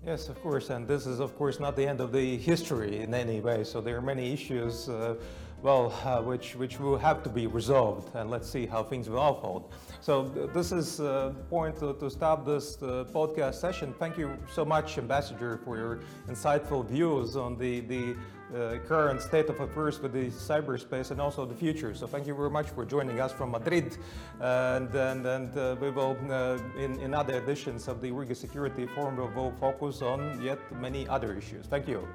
Yes, 0.05 0.29
of 0.29 0.41
course, 0.41 0.69
and 0.69 0.87
this 0.87 1.05
is, 1.05 1.19
of 1.19 1.37
course, 1.37 1.59
not 1.59 1.75
the 1.75 1.85
end 1.85 1.99
of 1.99 2.13
the 2.13 2.37
history 2.37 2.99
in 2.99 3.13
any 3.13 3.41
way. 3.41 3.65
So 3.65 3.81
there 3.81 3.97
are 3.97 4.01
many 4.01 4.31
issues, 4.31 4.87
uh, 4.87 5.15
well, 5.63 5.93
uh, 6.05 6.21
which 6.21 6.55
which 6.55 6.79
will 6.79 6.97
have 6.97 7.23
to 7.23 7.29
be 7.29 7.47
resolved, 7.47 8.15
and 8.15 8.29
let's 8.29 8.49
see 8.49 8.65
how 8.65 8.83
things 8.83 9.09
will 9.09 9.27
unfold. 9.27 9.73
So 10.01 10.25
th 10.25 10.53
this 10.53 10.71
is 10.71 10.99
uh, 10.99 11.33
point 11.49 11.75
to, 11.79 11.93
to 12.01 12.09
stop 12.09 12.45
this 12.45 12.77
uh, 12.81 13.05
podcast 13.11 13.55
session. 13.55 13.93
Thank 13.99 14.17
you 14.17 14.27
so 14.57 14.63
much, 14.65 14.97
Ambassador, 14.97 15.59
for 15.65 15.77
your 15.77 15.99
insightful 16.27 16.85
views 16.85 17.35
on 17.35 17.57
the 17.57 17.81
the 17.93 18.15
uh, 18.55 18.77
current 18.87 19.21
state 19.21 19.49
of 19.49 19.59
affairs 19.59 19.99
with 19.99 20.13
the 20.13 20.27
cyberspace 20.29 21.11
and 21.11 21.19
also 21.19 21.45
the 21.45 21.55
future. 21.55 21.93
So 21.93 22.07
thank 22.07 22.27
you 22.27 22.35
very 22.35 22.49
much 22.49 22.67
for 22.69 22.85
joining 22.85 23.19
us 23.19 23.31
from 23.33 23.51
Madrid. 23.51 23.97
And, 24.39 24.93
and, 24.95 25.25
and 25.25 25.57
uh, 25.57 25.75
we 25.81 25.89
will, 25.89 26.15
uh, 26.29 26.57
in, 26.77 26.99
in 26.99 27.13
other 27.13 27.37
editions 27.43 27.87
of 27.87 27.99
the 28.01 28.11
Riga 28.11 28.35
Security 28.35 28.87
Forum, 28.87 29.17
we 29.17 29.27
will 29.35 29.53
focus 29.59 30.01
on 30.01 30.41
yet 30.41 30.59
many 30.79 31.07
other 31.07 31.33
issues. 31.33 31.65
Thank 31.65 31.87
you. 31.87 32.07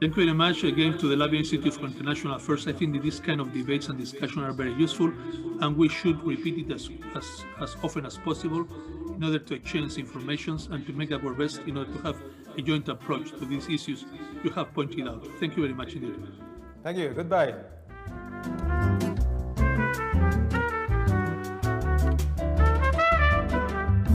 Thank 0.00 0.16
you 0.16 0.24
very 0.24 0.34
much 0.34 0.64
again 0.64 0.96
to 0.96 1.08
the 1.08 1.14
Latvia 1.14 1.40
Institute 1.40 1.74
for 1.74 1.84
International 1.84 2.36
Affairs. 2.36 2.66
I 2.66 2.72
think 2.72 2.94
that 2.94 3.02
these 3.02 3.20
kind 3.20 3.38
of 3.38 3.52
debates 3.52 3.90
and 3.90 3.98
discussion 3.98 4.42
are 4.42 4.50
very 4.50 4.72
useful, 4.72 5.12
and 5.60 5.76
we 5.76 5.90
should 5.90 6.24
repeat 6.24 6.56
it 6.56 6.72
as, 6.72 6.88
as, 7.14 7.44
as 7.60 7.76
often 7.82 8.06
as 8.06 8.16
possible 8.16 8.66
in 9.14 9.22
order 9.22 9.38
to 9.38 9.54
exchange 9.54 9.98
information 9.98 10.58
and 10.70 10.86
to 10.86 10.94
make 10.94 11.12
our 11.12 11.34
best 11.34 11.60
in 11.66 11.76
order 11.76 11.92
to 11.92 11.98
have 11.98 12.16
a 12.56 12.62
joint 12.62 12.88
approach 12.88 13.32
to 13.32 13.44
these 13.44 13.68
issues 13.68 14.06
you 14.42 14.48
have 14.52 14.72
pointed 14.72 15.06
out. 15.06 15.22
Thank 15.38 15.58
you 15.58 15.64
very 15.64 15.74
much 15.74 15.92
indeed. 15.92 16.16
Thank 16.82 16.96
you. 16.96 17.10
Goodbye. 17.10 17.56